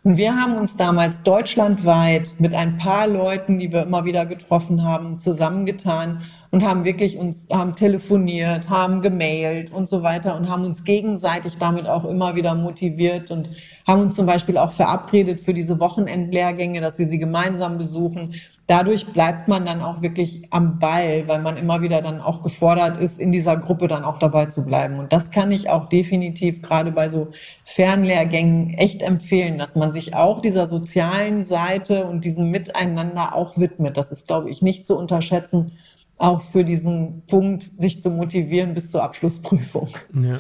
Und 0.04 0.18
wir 0.18 0.36
haben 0.36 0.56
uns 0.60 0.78
damals 0.78 1.24
deutschlandweit 1.24 2.36
mit 2.38 2.54
ein 2.54 2.78
paar 2.78 3.08
Leuten, 3.08 3.58
die 3.58 3.74
wir 3.74 3.82
immer 3.82 4.06
wieder 4.06 4.28
getroffen 4.28 4.84
haben, 4.84 5.18
zusammengetan 5.18 6.22
und 6.56 6.64
haben 6.64 6.86
wirklich 6.86 7.18
uns, 7.18 7.48
haben 7.52 7.76
telefoniert, 7.76 8.70
haben 8.70 9.02
gemailt 9.02 9.74
und 9.74 9.90
so 9.90 10.04
weiter 10.04 10.38
und 10.38 10.50
haben 10.50 10.64
uns 10.64 10.86
gegenseitig 10.86 11.58
damit 11.58 11.86
auch 11.86 12.06
immer 12.06 12.38
wieder 12.38 12.56
motiviert 12.56 13.30
und 13.30 13.50
haben 13.86 14.00
uns 14.00 14.16
zum 14.16 14.26
Beispiel 14.26 14.58
auch 14.58 14.72
verabredet 14.72 15.42
für 15.42 15.54
diese 15.54 15.82
Wochenendlehrgänge, 15.82 16.80
dass 16.80 16.98
wir 16.98 17.08
sie 17.08 17.20
gemeinsam 17.20 17.78
besuchen 17.78 18.36
dadurch 18.68 19.08
bleibt 19.08 19.48
man 19.48 19.66
dann 19.66 19.82
auch 19.82 20.02
wirklich 20.02 20.42
am 20.52 20.80
Ball, 20.80 21.28
weil 21.28 21.42
man 21.42 21.58
immer 21.58 21.82
wieder 21.82 22.02
dann 22.02 22.22
auch 22.22 22.42
gefordert 22.42 22.98
ist, 22.98 23.20
in 23.20 23.32
dieser 23.32 23.58
Gruppe 23.58 23.88
dann 23.88 24.04
auch 24.04 24.18
dabei 24.18 24.48
zu 24.48 24.66
bleiben. 24.66 24.98
Und 25.00 25.14
das 25.14 25.32
kann 25.32 25.52
ich 25.52 25.70
auch 25.70 25.88
definitiv 25.88 26.62
gerade 26.62 26.92
bei 26.92 27.10
so 27.10 27.28
Fernlehrgängen 27.64 28.74
echt 28.76 29.02
empfehlen, 29.02 29.58
dass 29.58 29.76
man 29.76 29.92
sich 29.92 30.16
auch 30.16 30.42
dieser 30.42 30.68
sozialen 30.68 31.44
Seite 31.44 32.06
und 32.06 32.26
diesem 32.26 32.50
Miteinander 32.50 33.36
auch 33.36 33.58
widmet. 33.58 33.98
Das 33.98 34.12
ist, 34.12 34.28
glaube 34.28 34.50
ich, 34.50 34.62
nicht 34.62 34.88
zu 34.88 34.98
unterschätzen, 34.98 35.74
auch 36.18 36.42
für 36.42 36.64
diesen 36.64 37.24
Punkt, 37.28 37.64
sich 37.64 38.02
zu 38.02 38.10
motivieren 38.10 38.74
bis 38.74 38.92
zur 38.92 39.04
Abschlussprüfung. 39.04 39.90
Ja. 40.14 40.40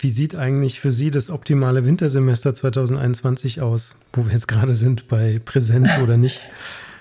Wie 0.00 0.10
sieht 0.10 0.36
eigentlich 0.36 0.78
für 0.78 0.92
Sie 0.92 1.10
das 1.10 1.28
optimale 1.28 1.84
Wintersemester 1.84 2.54
2021 2.54 3.60
aus, 3.60 3.96
wo 4.12 4.24
wir 4.26 4.32
jetzt 4.32 4.46
gerade 4.46 4.76
sind, 4.76 5.08
bei 5.08 5.40
Präsenz 5.44 5.90
oder 6.02 6.16
nicht? 6.16 6.40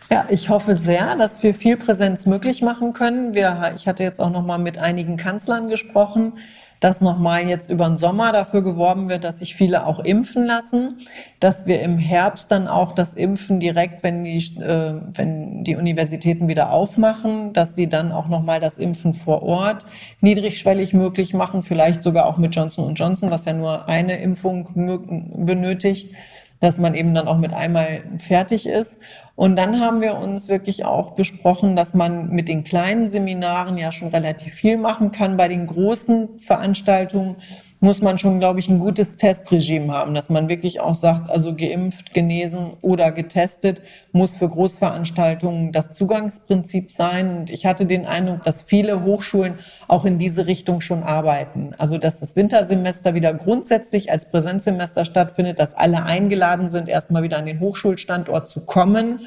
Ja, 0.09 0.25
ich 0.29 0.47
hoffe 0.47 0.77
sehr, 0.77 1.17
dass 1.17 1.43
wir 1.43 1.53
viel 1.53 1.75
Präsenz 1.75 2.25
möglich 2.27 2.61
machen 2.61 2.93
können. 2.93 3.33
Wir, 3.33 3.73
ich 3.75 3.89
hatte 3.89 4.03
jetzt 4.03 4.21
auch 4.21 4.29
noch 4.29 4.45
mal 4.45 4.57
mit 4.57 4.77
einigen 4.77 5.17
Kanzlern 5.17 5.67
gesprochen, 5.67 6.37
dass 6.79 7.01
noch 7.01 7.17
mal 7.17 7.47
jetzt 7.47 7.69
über 7.69 7.87
den 7.87 7.97
Sommer 7.97 8.31
dafür 8.31 8.61
geworben 8.61 9.09
wird, 9.09 9.23
dass 9.23 9.39
sich 9.39 9.55
viele 9.55 9.85
auch 9.85 9.99
impfen 9.99 10.45
lassen, 10.45 10.99
dass 11.39 11.65
wir 11.65 11.81
im 11.81 11.97
Herbst 11.97 12.51
dann 12.51 12.67
auch 12.67 12.93
das 12.93 13.13
Impfen 13.13 13.59
direkt, 13.59 14.03
wenn 14.03 14.23
die, 14.23 14.37
äh, 14.37 14.93
wenn 15.13 15.63
die 15.63 15.75
Universitäten 15.75 16.47
wieder 16.47 16.71
aufmachen, 16.71 17.53
dass 17.53 17.75
sie 17.75 17.87
dann 17.87 18.11
auch 18.11 18.27
noch 18.27 18.43
mal 18.43 18.59
das 18.59 18.77
Impfen 18.77 19.13
vor 19.13 19.43
Ort 19.43 19.85
niedrigschwellig 20.21 20.93
möglich 20.93 21.33
machen, 21.33 21.63
vielleicht 21.63 22.03
sogar 22.03 22.25
auch 22.25 22.37
mit 22.37 22.55
Johnson 22.55 22.95
Johnson, 22.95 23.31
was 23.31 23.45
ja 23.45 23.53
nur 23.53 23.87
eine 23.87 24.17
Impfung 24.17 24.69
benötigt 24.73 26.13
dass 26.59 26.79
man 26.79 26.95
eben 26.95 27.13
dann 27.13 27.27
auch 27.27 27.37
mit 27.37 27.53
einmal 27.53 28.03
fertig 28.17 28.65
ist. 28.67 28.97
Und 29.35 29.55
dann 29.55 29.79
haben 29.79 30.01
wir 30.01 30.17
uns 30.17 30.47
wirklich 30.47 30.85
auch 30.85 31.11
besprochen, 31.11 31.75
dass 31.75 31.93
man 31.93 32.29
mit 32.29 32.47
den 32.47 32.63
kleinen 32.63 33.09
Seminaren 33.09 33.77
ja 33.77 33.91
schon 33.91 34.07
relativ 34.07 34.53
viel 34.53 34.77
machen 34.77 35.11
kann. 35.11 35.37
Bei 35.37 35.47
den 35.47 35.67
großen 35.67 36.39
Veranstaltungen 36.39 37.35
muss 37.79 38.01
man 38.01 38.17
schon, 38.17 38.39
glaube 38.39 38.59
ich, 38.59 38.69
ein 38.69 38.79
gutes 38.79 39.17
Testregime 39.17 39.93
haben, 39.93 40.15
dass 40.15 40.29
man 40.29 40.49
wirklich 40.49 40.81
auch 40.81 40.95
sagt, 40.95 41.29
also 41.29 41.55
geimpft, 41.55 42.13
genesen 42.13 42.71
oder 42.81 43.11
getestet 43.11 43.81
muss 44.11 44.37
für 44.37 44.49
Großveranstaltungen 44.49 45.71
das 45.71 45.93
Zugangsprinzip 45.93 46.91
sein. 46.91 47.37
Und 47.37 47.49
ich 47.51 47.65
hatte 47.67 47.85
den 47.85 48.07
Eindruck, 48.07 48.43
dass 48.43 48.63
viele 48.63 49.03
Hochschulen 49.03 49.59
auch 49.87 50.05
in 50.05 50.17
diese 50.17 50.47
Richtung 50.47 50.81
schon 50.81 51.03
arbeiten. 51.03 51.73
Also, 51.77 51.97
dass 51.97 52.19
das 52.19 52.35
Wintersemester 52.35 53.13
wieder 53.13 53.33
grundsätzlich 53.33 54.11
als 54.11 54.31
Präsenzsemester 54.31 55.05
stattfindet, 55.05 55.59
dass 55.59 55.75
alle 55.75 56.03
eingeladen 56.03 56.69
sind, 56.69 56.89
erstmal 56.89 57.21
wieder 57.21 57.37
an 57.37 57.45
den 57.45 57.59
Hochschulstandort 57.59 58.49
zu 58.49 58.65
kommen 58.65 59.19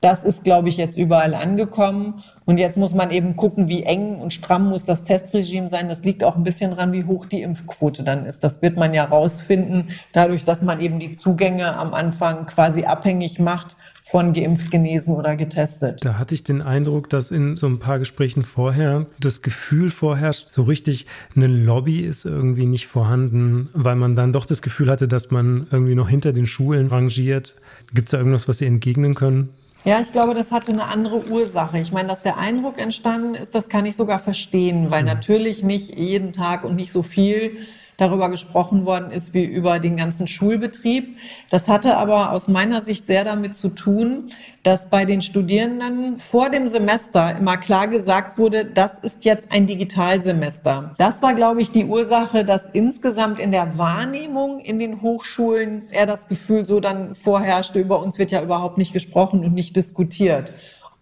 das 0.00 0.24
ist, 0.24 0.44
glaube 0.44 0.68
ich, 0.68 0.76
jetzt 0.76 0.98
überall 0.98 1.34
angekommen. 1.34 2.14
Und 2.44 2.58
jetzt 2.58 2.76
muss 2.76 2.94
man 2.94 3.10
eben 3.10 3.36
gucken, 3.36 3.68
wie 3.68 3.82
eng 3.82 4.16
und 4.16 4.32
stramm 4.32 4.68
muss 4.68 4.84
das 4.84 5.04
Testregime 5.04 5.68
sein. 5.68 5.88
Das 5.88 6.04
liegt 6.04 6.22
auch 6.22 6.36
ein 6.36 6.42
bisschen 6.42 6.72
dran, 6.72 6.92
wie 6.92 7.04
hoch 7.04 7.26
die 7.26 7.42
Impfquote 7.42 8.02
dann 8.02 8.26
ist. 8.26 8.44
Das 8.44 8.62
wird 8.62 8.76
man 8.76 8.94
ja 8.94 9.04
rausfinden, 9.04 9.88
dadurch, 10.12 10.44
dass 10.44 10.62
man 10.62 10.80
eben 10.80 10.98
die 10.98 11.14
Zugänge 11.14 11.76
am 11.76 11.94
Anfang 11.94 12.46
quasi 12.46 12.84
abhängig 12.84 13.38
macht 13.38 13.76
von 14.08 14.32
geimpft, 14.32 14.70
genesen 14.70 15.16
oder 15.16 15.34
getestet. 15.34 16.04
Da 16.04 16.16
hatte 16.16 16.36
ich 16.36 16.44
den 16.44 16.62
Eindruck, 16.62 17.10
dass 17.10 17.32
in 17.32 17.56
so 17.56 17.66
ein 17.66 17.80
paar 17.80 17.98
Gesprächen 17.98 18.44
vorher 18.44 19.06
das 19.18 19.42
Gefühl 19.42 19.90
vorherrscht, 19.90 20.52
so 20.52 20.62
richtig 20.62 21.06
eine 21.34 21.48
Lobby 21.48 22.02
ist 22.02 22.24
irgendwie 22.24 22.66
nicht 22.66 22.86
vorhanden, 22.86 23.68
weil 23.72 23.96
man 23.96 24.14
dann 24.14 24.32
doch 24.32 24.46
das 24.46 24.62
Gefühl 24.62 24.92
hatte, 24.92 25.08
dass 25.08 25.32
man 25.32 25.66
irgendwie 25.72 25.96
noch 25.96 26.08
hinter 26.08 26.32
den 26.32 26.46
Schulen 26.46 26.86
rangiert. 26.86 27.56
Gibt 27.94 28.06
es 28.06 28.12
da 28.12 28.18
irgendwas, 28.18 28.46
was 28.46 28.58
Sie 28.58 28.66
entgegnen 28.66 29.16
können? 29.16 29.48
Ja, 29.86 30.00
ich 30.00 30.10
glaube, 30.10 30.34
das 30.34 30.50
hatte 30.50 30.72
eine 30.72 30.86
andere 30.86 31.28
Ursache. 31.28 31.78
Ich 31.78 31.92
meine, 31.92 32.08
dass 32.08 32.20
der 32.20 32.38
Eindruck 32.38 32.76
entstanden 32.80 33.36
ist, 33.36 33.54
das 33.54 33.68
kann 33.68 33.86
ich 33.86 33.94
sogar 33.94 34.18
verstehen, 34.18 34.90
weil 34.90 35.02
mhm. 35.02 35.08
natürlich 35.10 35.62
nicht 35.62 35.96
jeden 35.96 36.32
Tag 36.32 36.64
und 36.64 36.74
nicht 36.74 36.90
so 36.90 37.04
viel 37.04 37.56
darüber 37.96 38.28
gesprochen 38.28 38.84
worden 38.84 39.10
ist 39.10 39.34
wie 39.34 39.44
über 39.44 39.78
den 39.78 39.96
ganzen 39.96 40.28
Schulbetrieb. 40.28 41.16
Das 41.50 41.68
hatte 41.68 41.96
aber 41.96 42.32
aus 42.32 42.48
meiner 42.48 42.82
Sicht 42.82 43.06
sehr 43.06 43.24
damit 43.24 43.56
zu 43.56 43.70
tun, 43.70 44.28
dass 44.62 44.90
bei 44.90 45.04
den 45.04 45.22
Studierenden 45.22 46.18
vor 46.18 46.50
dem 46.50 46.66
Semester 46.66 47.36
immer 47.38 47.56
klar 47.56 47.86
gesagt 47.86 48.36
wurde, 48.36 48.64
das 48.64 48.98
ist 48.98 49.24
jetzt 49.24 49.52
ein 49.52 49.66
Digitalsemester. 49.66 50.94
Das 50.98 51.22
war, 51.22 51.34
glaube 51.34 51.62
ich, 51.62 51.70
die 51.70 51.84
Ursache, 51.84 52.44
dass 52.44 52.68
insgesamt 52.72 53.38
in 53.38 53.52
der 53.52 53.78
Wahrnehmung 53.78 54.58
in 54.58 54.78
den 54.78 55.02
Hochschulen 55.02 55.88
eher 55.90 56.06
das 56.06 56.28
Gefühl 56.28 56.64
so 56.66 56.80
dann 56.80 57.14
vorherrschte, 57.14 57.78
über 57.78 58.02
uns 58.02 58.18
wird 58.18 58.32
ja 58.32 58.42
überhaupt 58.42 58.76
nicht 58.76 58.92
gesprochen 58.92 59.44
und 59.44 59.54
nicht 59.54 59.76
diskutiert. 59.76 60.52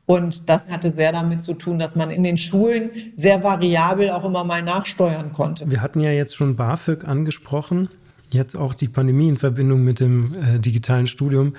Und 0.06 0.48
das 0.48 0.70
hatte 0.70 0.90
sehr 0.90 1.12
damit 1.12 1.42
zu 1.42 1.54
tun, 1.54 1.78
dass 1.78 1.96
man 1.96 2.10
in 2.10 2.22
den 2.22 2.36
Schulen 2.36 2.90
sehr 3.16 3.42
variabel 3.42 4.10
auch 4.10 4.24
immer 4.24 4.44
mal 4.44 4.62
nachsteuern 4.62 5.32
konnte. 5.32 5.70
Wir 5.70 5.80
hatten 5.80 6.00
ja 6.00 6.10
jetzt 6.10 6.36
schon 6.36 6.56
BAföG 6.56 7.04
angesprochen, 7.04 7.88
jetzt 8.30 8.56
auch 8.56 8.74
die 8.74 8.88
Pandemie 8.88 9.28
in 9.28 9.36
Verbindung 9.36 9.82
mit 9.82 10.00
dem 10.00 10.34
äh, 10.34 10.58
digitalen 10.58 11.06
Studium. 11.06 11.54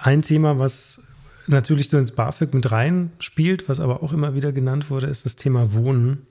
Ein 0.00 0.22
Thema, 0.22 0.58
was 0.58 1.00
natürlich 1.48 1.88
so 1.88 1.98
ins 1.98 2.12
BAföG 2.12 2.54
mit 2.54 2.70
rein 2.72 3.12
spielt, 3.18 3.68
was 3.68 3.80
aber 3.80 4.02
auch 4.02 4.12
immer 4.12 4.34
wieder 4.34 4.52
genannt 4.52 4.90
wurde, 4.90 5.06
ist 5.06 5.24
das 5.24 5.36
Thema 5.36 5.72
Wohnen. 5.74 6.26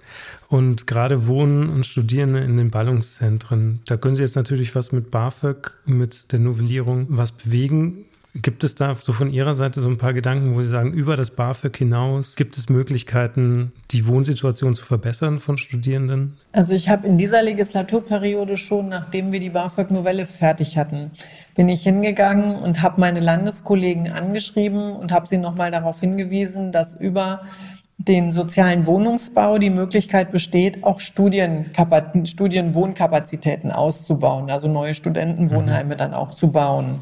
Und 0.50 0.88
gerade 0.88 1.28
Wohnen 1.28 1.70
und 1.70 1.86
Studierende 1.86 2.42
in 2.42 2.58
den 2.58 2.72
Ballungszentren. 2.72 3.80
Da 3.86 3.98
können 3.98 4.16
Sie 4.16 4.22
jetzt 4.22 4.36
natürlich 4.36 4.76
was 4.76 4.92
mit 4.92 5.12
BAföG, 5.12 5.78
mit 5.86 6.32
der 6.32 6.40
Novellierung 6.40 7.06
was 7.10 7.32
bewegen. 7.32 8.06
Gibt 8.42 8.66
es 8.66 8.76
da 8.76 8.96
so 8.96 9.14
von 9.14 9.32
Ihrer 9.32 9.56
Seite 9.56 9.80
so 9.80 9.88
ein 9.88 9.98
paar 9.98 10.14
Gedanken, 10.14 10.56
wo 10.56 10.62
Sie 10.62 10.68
sagen, 10.68 10.92
über 10.92 11.16
das 11.16 11.32
BAföG 11.32 11.78
hinaus 11.78 12.36
gibt 12.36 12.58
es 12.58 12.68
Möglichkeiten, 12.68 13.72
die 13.92 14.08
Wohnsituation 14.08 14.76
zu 14.76 14.84
verbessern 14.84 15.40
von 15.40 15.58
Studierenden? 15.58 16.36
Also 16.52 16.76
ich 16.76 16.90
habe 16.90 17.08
in 17.08 17.18
dieser 17.18 17.42
Legislaturperiode 17.42 18.58
schon, 18.58 18.90
nachdem 18.90 19.32
wir 19.32 19.40
die 19.40 19.52
BAföG-Novelle 19.52 20.26
fertig 20.26 20.78
hatten, 20.78 21.12
bin 21.56 21.70
ich 21.70 21.84
hingegangen 21.84 22.58
und 22.58 22.82
habe 22.82 23.00
meine 23.00 23.22
Landeskollegen 23.22 24.12
angeschrieben 24.12 24.92
und 24.92 25.14
habe 25.14 25.28
sie 25.28 25.38
nochmal 25.38 25.72
darauf 25.72 26.02
hingewiesen, 26.02 26.74
dass 26.74 27.00
über 27.00 27.40
den 27.98 28.34
sozialen 28.34 28.86
Wohnungsbau 28.86 29.60
die 29.60 29.70
Möglichkeit 29.70 30.32
besteht, 30.32 30.84
auch 30.84 31.00
Studienwohnkapazitäten 31.00 33.72
auszubauen, 33.72 34.52
also 34.52 34.68
neue 34.68 34.94
Studentenwohnheime 34.94 35.94
mhm. 35.94 35.98
dann 35.98 36.14
auch 36.14 36.36
zu 36.36 36.52
bauen. 36.52 37.00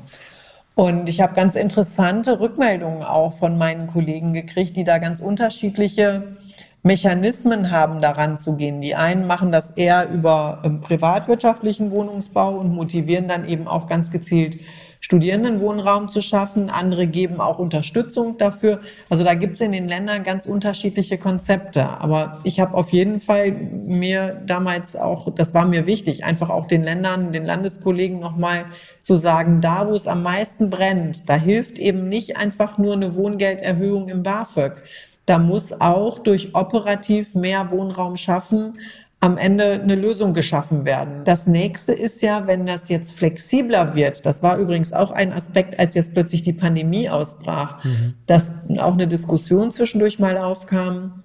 Und 0.75 1.07
ich 1.07 1.21
habe 1.21 1.33
ganz 1.33 1.55
interessante 1.55 2.39
Rückmeldungen 2.39 3.03
auch 3.03 3.33
von 3.33 3.57
meinen 3.57 3.87
Kollegen 3.87 4.33
gekriegt, 4.33 4.75
die 4.75 4.83
da 4.83 4.97
ganz 4.97 5.21
unterschiedliche 5.21 6.35
Mechanismen 6.81 7.71
haben, 7.71 8.01
daran 8.01 8.37
zu 8.37 8.57
gehen. 8.57 8.81
Die 8.81 8.95
einen 8.95 9.25
machen 9.25 9.51
das 9.51 9.71
eher 9.71 10.09
über 10.09 10.59
ähm, 10.65 10.81
privatwirtschaftlichen 10.81 11.91
Wohnungsbau 11.91 12.57
und 12.57 12.73
motivieren 12.73 13.27
dann 13.27 13.47
eben 13.47 13.67
auch 13.67 13.87
ganz 13.87 14.11
gezielt 14.11 14.59
Studierendenwohnraum 15.03 16.09
zu 16.09 16.21
schaffen. 16.21 16.69
Andere 16.69 17.07
geben 17.07 17.41
auch 17.41 17.59
Unterstützung 17.59 18.37
dafür. 18.37 18.79
Also 19.09 19.25
da 19.25 19.33
gibt 19.33 19.55
es 19.55 19.61
in 19.61 19.73
den 19.73 19.89
Ländern 19.89 20.23
ganz 20.23 20.45
unterschiedliche 20.45 21.17
Konzepte. 21.17 21.85
Aber 21.99 22.39
ich 22.45 22.61
habe 22.61 22.73
auf 22.73 22.89
jeden 22.91 23.19
Fall 23.19 23.51
mir 23.51 24.41
damals 24.45 24.95
auch, 24.95 25.29
das 25.35 25.53
war 25.53 25.65
mir 25.65 25.87
wichtig, 25.87 26.23
einfach 26.23 26.49
auch 26.49 26.67
den 26.67 26.83
Ländern, 26.83 27.33
den 27.33 27.45
Landeskollegen 27.45 28.21
nochmal 28.21 28.63
zu 29.01 29.17
sagen, 29.17 29.59
da 29.59 29.89
wo 29.89 29.93
es 29.93 30.07
am 30.07 30.23
meisten 30.23 30.69
brennt, 30.69 31.27
da 31.27 31.35
hilft 31.35 31.77
eben 31.79 32.07
nicht 32.07 32.37
einfach 32.37 32.77
nur 32.77 32.93
eine 32.93 33.13
Wohngelderhöhung 33.13 34.07
im 34.07 34.23
BAföG. 34.23 34.83
Da 35.25 35.37
muss 35.37 35.81
auch 35.81 36.19
durch 36.19 36.55
operativ 36.55 37.35
mehr 37.35 37.71
Wohnraum 37.71 38.15
schaffen 38.15 38.79
am 39.23 39.37
Ende 39.37 39.79
eine 39.81 39.95
Lösung 39.95 40.33
geschaffen 40.33 40.83
werden. 40.83 41.23
Das 41.23 41.47
nächste 41.47 41.93
ist 41.93 42.21
ja, 42.21 42.45
wenn 42.45 42.65
das 42.65 42.89
jetzt 42.89 43.13
flexibler 43.13 43.95
wird, 43.95 44.25
das 44.25 44.43
war 44.43 44.57
übrigens 44.57 44.91
auch 44.91 45.13
ein 45.13 45.31
Aspekt, 45.31 45.79
als 45.79 45.95
jetzt 45.95 46.13
plötzlich 46.13 46.43
die 46.43 46.51
Pandemie 46.51 47.09
ausbrach, 47.09 47.85
mhm. 47.85 48.15
dass 48.25 48.51
auch 48.79 48.91
eine 48.91 49.07
Diskussion 49.07 49.71
zwischendurch 49.71 50.19
mal 50.19 50.37
aufkam, 50.37 51.23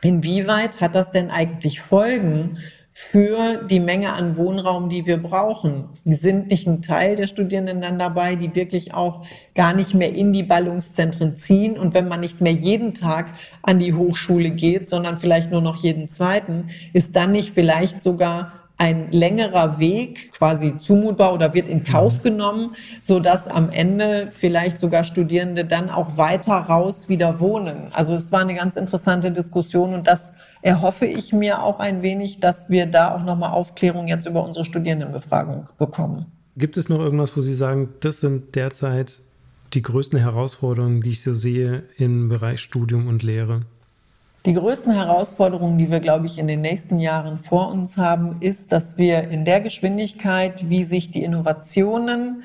inwieweit 0.00 0.80
hat 0.80 0.94
das 0.94 1.12
denn 1.12 1.30
eigentlich 1.30 1.82
Folgen 1.82 2.56
für 2.96 3.64
die 3.68 3.80
Menge 3.80 4.12
an 4.12 4.36
Wohnraum, 4.36 4.88
die 4.88 5.04
wir 5.04 5.20
brauchen. 5.20 5.88
Sind 6.04 6.46
nicht 6.46 6.68
ein 6.68 6.80
Teil 6.80 7.16
der 7.16 7.26
Studierenden 7.26 7.80
dann 7.80 7.98
dabei, 7.98 8.36
die 8.36 8.54
wirklich 8.54 8.94
auch 8.94 9.26
gar 9.56 9.74
nicht 9.74 9.94
mehr 9.94 10.14
in 10.14 10.32
die 10.32 10.44
Ballungszentren 10.44 11.36
ziehen. 11.36 11.76
Und 11.76 11.92
wenn 11.92 12.06
man 12.06 12.20
nicht 12.20 12.40
mehr 12.40 12.52
jeden 12.52 12.94
Tag 12.94 13.30
an 13.62 13.80
die 13.80 13.94
Hochschule 13.94 14.50
geht, 14.50 14.88
sondern 14.88 15.18
vielleicht 15.18 15.50
nur 15.50 15.60
noch 15.60 15.82
jeden 15.82 16.08
zweiten, 16.08 16.68
ist 16.92 17.16
dann 17.16 17.32
nicht 17.32 17.52
vielleicht 17.52 18.00
sogar 18.00 18.63
ein 18.76 19.12
längerer 19.12 19.78
Weg 19.78 20.32
quasi 20.32 20.76
zumutbar 20.78 21.32
oder 21.32 21.54
wird 21.54 21.68
in 21.68 21.84
Kauf 21.84 22.22
genommen, 22.22 22.74
so 23.02 23.20
dass 23.20 23.46
am 23.46 23.70
Ende 23.70 24.30
vielleicht 24.32 24.80
sogar 24.80 25.04
Studierende 25.04 25.64
dann 25.64 25.90
auch 25.90 26.18
weiter 26.18 26.54
raus 26.54 27.08
wieder 27.08 27.40
wohnen. 27.40 27.88
Also 27.92 28.14
es 28.14 28.32
war 28.32 28.40
eine 28.40 28.54
ganz 28.54 28.76
interessante 28.76 29.30
Diskussion 29.30 29.94
und 29.94 30.08
das 30.08 30.32
erhoffe 30.60 31.06
ich 31.06 31.32
mir 31.32 31.62
auch 31.62 31.78
ein 31.78 32.02
wenig, 32.02 32.40
dass 32.40 32.68
wir 32.68 32.86
da 32.86 33.14
auch 33.14 33.24
nochmal 33.24 33.52
Aufklärung 33.52 34.08
jetzt 34.08 34.26
über 34.26 34.44
unsere 34.44 34.64
Studierendenbefragung 34.64 35.68
bekommen. 35.78 36.26
Gibt 36.56 36.76
es 36.76 36.88
noch 36.88 37.00
irgendwas, 37.00 37.36
wo 37.36 37.40
Sie 37.40 37.54
sagen, 37.54 37.90
das 38.00 38.20
sind 38.20 38.54
derzeit 38.54 39.20
die 39.72 39.82
größten 39.82 40.18
Herausforderungen, 40.18 41.00
die 41.00 41.10
ich 41.10 41.22
so 41.22 41.34
sehe 41.34 41.84
im 41.96 42.28
Bereich 42.28 42.60
Studium 42.60 43.08
und 43.08 43.22
Lehre? 43.22 43.62
Die 44.46 44.52
größten 44.52 44.92
Herausforderungen, 44.92 45.78
die 45.78 45.90
wir, 45.90 46.00
glaube 46.00 46.26
ich, 46.26 46.38
in 46.38 46.46
den 46.46 46.60
nächsten 46.60 46.98
Jahren 46.98 47.38
vor 47.38 47.70
uns 47.72 47.96
haben, 47.96 48.36
ist, 48.40 48.72
dass 48.72 48.98
wir 48.98 49.30
in 49.30 49.46
der 49.46 49.62
Geschwindigkeit, 49.62 50.68
wie 50.68 50.84
sich 50.84 51.10
die 51.10 51.24
Innovationen 51.24 52.42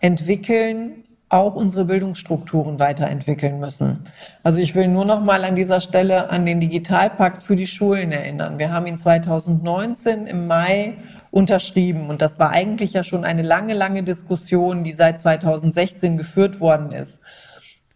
entwickeln, 0.00 0.94
auch 1.28 1.54
unsere 1.54 1.84
Bildungsstrukturen 1.84 2.78
weiterentwickeln 2.78 3.60
müssen. 3.60 4.04
Also 4.42 4.62
ich 4.62 4.74
will 4.74 4.88
nur 4.88 5.04
noch 5.04 5.22
mal 5.22 5.44
an 5.44 5.54
dieser 5.54 5.80
Stelle 5.80 6.30
an 6.30 6.46
den 6.46 6.60
Digitalpakt 6.60 7.42
für 7.42 7.56
die 7.56 7.66
Schulen 7.66 8.12
erinnern. 8.12 8.58
Wir 8.58 8.72
haben 8.72 8.86
ihn 8.86 8.96
2019 8.96 10.26
im 10.26 10.46
Mai 10.46 10.94
unterschrieben 11.30 12.08
und 12.08 12.22
das 12.22 12.38
war 12.38 12.50
eigentlich 12.50 12.94
ja 12.94 13.02
schon 13.02 13.24
eine 13.24 13.42
lange, 13.42 13.74
lange 13.74 14.02
Diskussion, 14.02 14.84
die 14.84 14.92
seit 14.92 15.20
2016 15.20 16.16
geführt 16.16 16.60
worden 16.60 16.92
ist. 16.92 17.20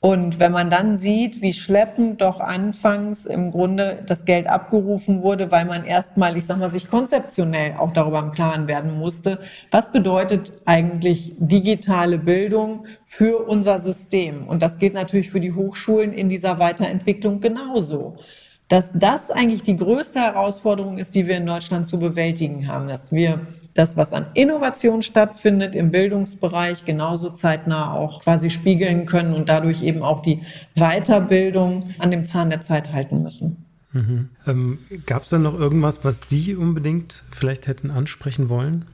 Und 0.06 0.38
wenn 0.38 0.52
man 0.52 0.70
dann 0.70 0.96
sieht, 0.96 1.42
wie 1.42 1.52
schleppend 1.52 2.20
doch 2.20 2.38
anfangs 2.38 3.26
im 3.26 3.50
Grunde 3.50 4.04
das 4.06 4.24
Geld 4.24 4.46
abgerufen 4.46 5.24
wurde, 5.24 5.50
weil 5.50 5.64
man 5.64 5.82
erstmal, 5.82 6.36
ich 6.36 6.46
sag 6.46 6.58
mal, 6.58 6.70
sich 6.70 6.86
konzeptionell 6.86 7.74
auch 7.76 7.92
darüber 7.92 8.20
im 8.20 8.30
Klaren 8.30 8.68
werden 8.68 8.96
musste, 8.96 9.40
was 9.72 9.90
bedeutet 9.90 10.52
eigentlich 10.64 11.32
digitale 11.38 12.18
Bildung 12.18 12.86
für 13.04 13.48
unser 13.48 13.80
System? 13.80 14.46
Und 14.46 14.62
das 14.62 14.78
geht 14.78 14.94
natürlich 14.94 15.28
für 15.28 15.40
die 15.40 15.54
Hochschulen 15.54 16.12
in 16.12 16.28
dieser 16.28 16.60
Weiterentwicklung 16.60 17.40
genauso 17.40 18.16
dass 18.68 18.92
das 18.92 19.30
eigentlich 19.30 19.62
die 19.62 19.76
größte 19.76 20.18
Herausforderung 20.18 20.98
ist, 20.98 21.14
die 21.14 21.26
wir 21.26 21.36
in 21.36 21.46
Deutschland 21.46 21.86
zu 21.86 22.00
bewältigen 22.00 22.66
haben, 22.66 22.88
dass 22.88 23.12
wir 23.12 23.46
das, 23.74 23.96
was 23.96 24.12
an 24.12 24.26
Innovation 24.34 25.02
stattfindet 25.02 25.74
im 25.76 25.92
Bildungsbereich, 25.92 26.84
genauso 26.84 27.30
zeitnah 27.30 27.94
auch 27.94 28.22
quasi 28.22 28.50
spiegeln 28.50 29.06
können 29.06 29.34
und 29.34 29.48
dadurch 29.48 29.82
eben 29.82 30.02
auch 30.02 30.20
die 30.20 30.40
Weiterbildung 30.74 31.88
an 31.98 32.10
dem 32.10 32.26
Zahn 32.26 32.50
der 32.50 32.62
Zeit 32.62 32.92
halten 32.92 33.22
müssen. 33.22 33.66
Mhm. 33.92 34.30
Ähm, 34.46 34.78
Gab 35.06 35.22
es 35.22 35.30
da 35.30 35.38
noch 35.38 35.54
irgendwas, 35.58 36.04
was 36.04 36.28
Sie 36.28 36.56
unbedingt 36.56 37.22
vielleicht 37.30 37.68
hätten 37.68 37.90
ansprechen 37.90 38.48
wollen? 38.48 38.86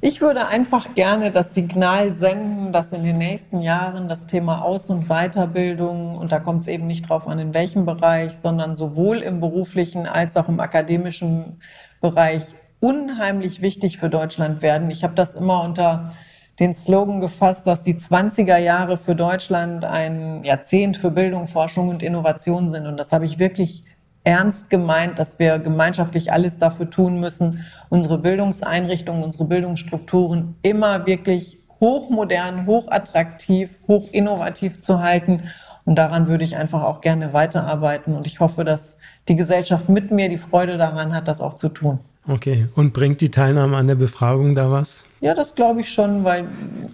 Ich 0.00 0.20
würde 0.20 0.46
einfach 0.46 0.94
gerne 0.94 1.32
das 1.32 1.54
Signal 1.54 2.14
senden, 2.14 2.72
dass 2.72 2.92
in 2.92 3.02
den 3.02 3.18
nächsten 3.18 3.62
Jahren 3.62 4.08
das 4.08 4.28
Thema 4.28 4.62
Aus- 4.62 4.90
und 4.90 5.08
Weiterbildung, 5.08 6.16
und 6.16 6.30
da 6.30 6.38
kommt 6.38 6.62
es 6.62 6.68
eben 6.68 6.86
nicht 6.86 7.08
drauf 7.08 7.26
an, 7.26 7.40
in 7.40 7.52
welchem 7.52 7.84
Bereich, 7.84 8.36
sondern 8.38 8.76
sowohl 8.76 9.18
im 9.18 9.40
beruflichen 9.40 10.06
als 10.06 10.36
auch 10.36 10.48
im 10.48 10.60
akademischen 10.60 11.58
Bereich 12.00 12.44
unheimlich 12.78 13.60
wichtig 13.60 13.98
für 13.98 14.08
Deutschland 14.08 14.62
werden. 14.62 14.88
Ich 14.88 15.02
habe 15.02 15.16
das 15.16 15.34
immer 15.34 15.64
unter 15.64 16.12
den 16.60 16.74
Slogan 16.74 17.20
gefasst, 17.20 17.66
dass 17.66 17.82
die 17.82 17.94
20er 17.94 18.56
Jahre 18.56 18.98
für 18.98 19.16
Deutschland 19.16 19.84
ein 19.84 20.44
Jahrzehnt 20.44 20.96
für 20.96 21.10
Bildung, 21.10 21.48
Forschung 21.48 21.88
und 21.88 22.04
Innovation 22.04 22.70
sind. 22.70 22.86
Und 22.86 22.98
das 22.98 23.10
habe 23.10 23.26
ich 23.26 23.40
wirklich 23.40 23.82
ernst 24.28 24.68
gemeint, 24.68 25.18
dass 25.18 25.38
wir 25.38 25.58
gemeinschaftlich 25.58 26.30
alles 26.30 26.58
dafür 26.58 26.90
tun 26.90 27.18
müssen, 27.18 27.64
unsere 27.88 28.18
Bildungseinrichtungen, 28.18 29.24
unsere 29.24 29.46
Bildungsstrukturen 29.46 30.54
immer 30.60 31.06
wirklich 31.06 31.56
hochmodern, 31.80 32.66
hochattraktiv, 32.66 33.78
hochinnovativ 33.88 34.82
zu 34.82 35.00
halten. 35.00 35.44
Und 35.86 35.94
daran 35.94 36.28
würde 36.28 36.44
ich 36.44 36.58
einfach 36.58 36.82
auch 36.82 37.00
gerne 37.00 37.32
weiterarbeiten. 37.32 38.14
Und 38.14 38.26
ich 38.26 38.40
hoffe, 38.40 38.64
dass 38.64 38.98
die 39.28 39.36
Gesellschaft 39.36 39.88
mit 39.88 40.10
mir 40.10 40.28
die 40.28 40.36
Freude 40.36 40.76
daran 40.76 41.14
hat, 41.14 41.26
das 41.26 41.40
auch 41.40 41.56
zu 41.56 41.70
tun. 41.70 41.98
Okay, 42.28 42.68
und 42.74 42.92
bringt 42.92 43.22
die 43.22 43.30
Teilnahme 43.30 43.78
an 43.78 43.86
der 43.86 43.94
Befragung 43.94 44.54
da 44.54 44.70
was? 44.70 45.04
Ja, 45.20 45.34
das 45.34 45.54
glaube 45.54 45.80
ich 45.80 45.90
schon, 45.90 46.24
weil 46.24 46.46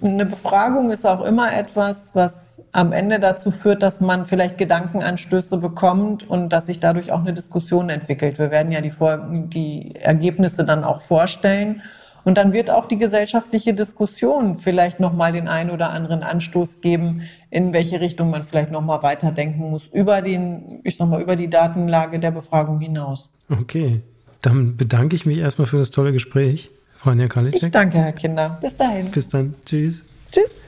eine 0.02 0.24
Befragung 0.24 0.90
ist 0.90 1.04
auch 1.06 1.22
immer 1.24 1.52
etwas, 1.54 2.10
was 2.14 2.56
am 2.72 2.92
Ende 2.92 3.20
dazu 3.20 3.50
führt, 3.50 3.82
dass 3.82 4.00
man 4.00 4.26
vielleicht 4.26 4.58
Gedankenanstöße 4.58 5.58
bekommt 5.58 6.28
und 6.28 6.48
dass 6.48 6.66
sich 6.66 6.80
dadurch 6.80 7.12
auch 7.12 7.20
eine 7.20 7.34
Diskussion 7.34 7.90
entwickelt. 7.90 8.38
Wir 8.38 8.50
werden 8.50 8.72
ja 8.72 8.80
die, 8.80 8.90
Folgen, 8.90 9.50
die 9.50 9.94
Ergebnisse 9.96 10.64
dann 10.64 10.84
auch 10.84 11.00
vorstellen. 11.00 11.82
Und 12.24 12.38
dann 12.38 12.54
wird 12.54 12.70
auch 12.70 12.88
die 12.88 12.96
gesellschaftliche 12.96 13.74
Diskussion 13.74 14.56
vielleicht 14.56 14.98
nochmal 14.98 15.32
den 15.32 15.46
einen 15.46 15.70
oder 15.70 15.90
anderen 15.90 16.22
Anstoß 16.22 16.80
geben, 16.80 17.22
in 17.50 17.74
welche 17.74 18.00
Richtung 18.00 18.30
man 18.30 18.44
vielleicht 18.44 18.70
nochmal 18.70 19.02
weiterdenken 19.02 19.70
muss, 19.70 19.86
über 19.86 20.22
den, 20.22 20.80
ich 20.84 20.96
sag 20.96 21.08
mal, 21.08 21.20
über 21.20 21.36
die 21.36 21.50
Datenlage 21.50 22.18
der 22.18 22.30
Befragung 22.30 22.80
hinaus. 22.80 23.30
Okay. 23.50 24.00
Dann 24.40 24.76
bedanke 24.76 25.14
ich 25.14 25.26
mich 25.26 25.38
erstmal 25.38 25.66
für 25.66 25.78
das 25.78 25.90
tolle 25.90 26.12
Gespräch, 26.12 26.70
Frau 27.04 27.10
Anja 27.10 27.28
Kalitschek. 27.28 27.62
Ich 27.64 27.70
danke, 27.70 27.98
Herr 27.98 28.12
Kinder. 28.12 28.56
Bis 28.62 28.78
dahin. 28.78 29.10
Bis 29.10 29.28
dann. 29.28 29.54
Tschüss. 29.66 30.06
Tschüss. 30.32 30.58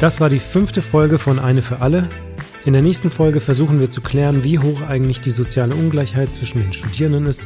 Das 0.00 0.20
war 0.20 0.30
die 0.30 0.38
fünfte 0.38 0.80
Folge 0.80 1.18
von 1.18 1.38
Eine 1.38 1.60
für 1.60 1.82
alle. 1.82 2.08
In 2.64 2.72
der 2.72 2.80
nächsten 2.80 3.10
Folge 3.10 3.40
versuchen 3.40 3.78
wir 3.78 3.90
zu 3.90 4.00
klären, 4.00 4.42
wie 4.42 4.58
hoch 4.58 4.80
eigentlich 4.80 5.20
die 5.20 5.32
soziale 5.32 5.74
Ungleichheit 5.74 6.32
zwischen 6.32 6.62
den 6.62 6.72
Studierenden 6.72 7.26
ist, 7.26 7.42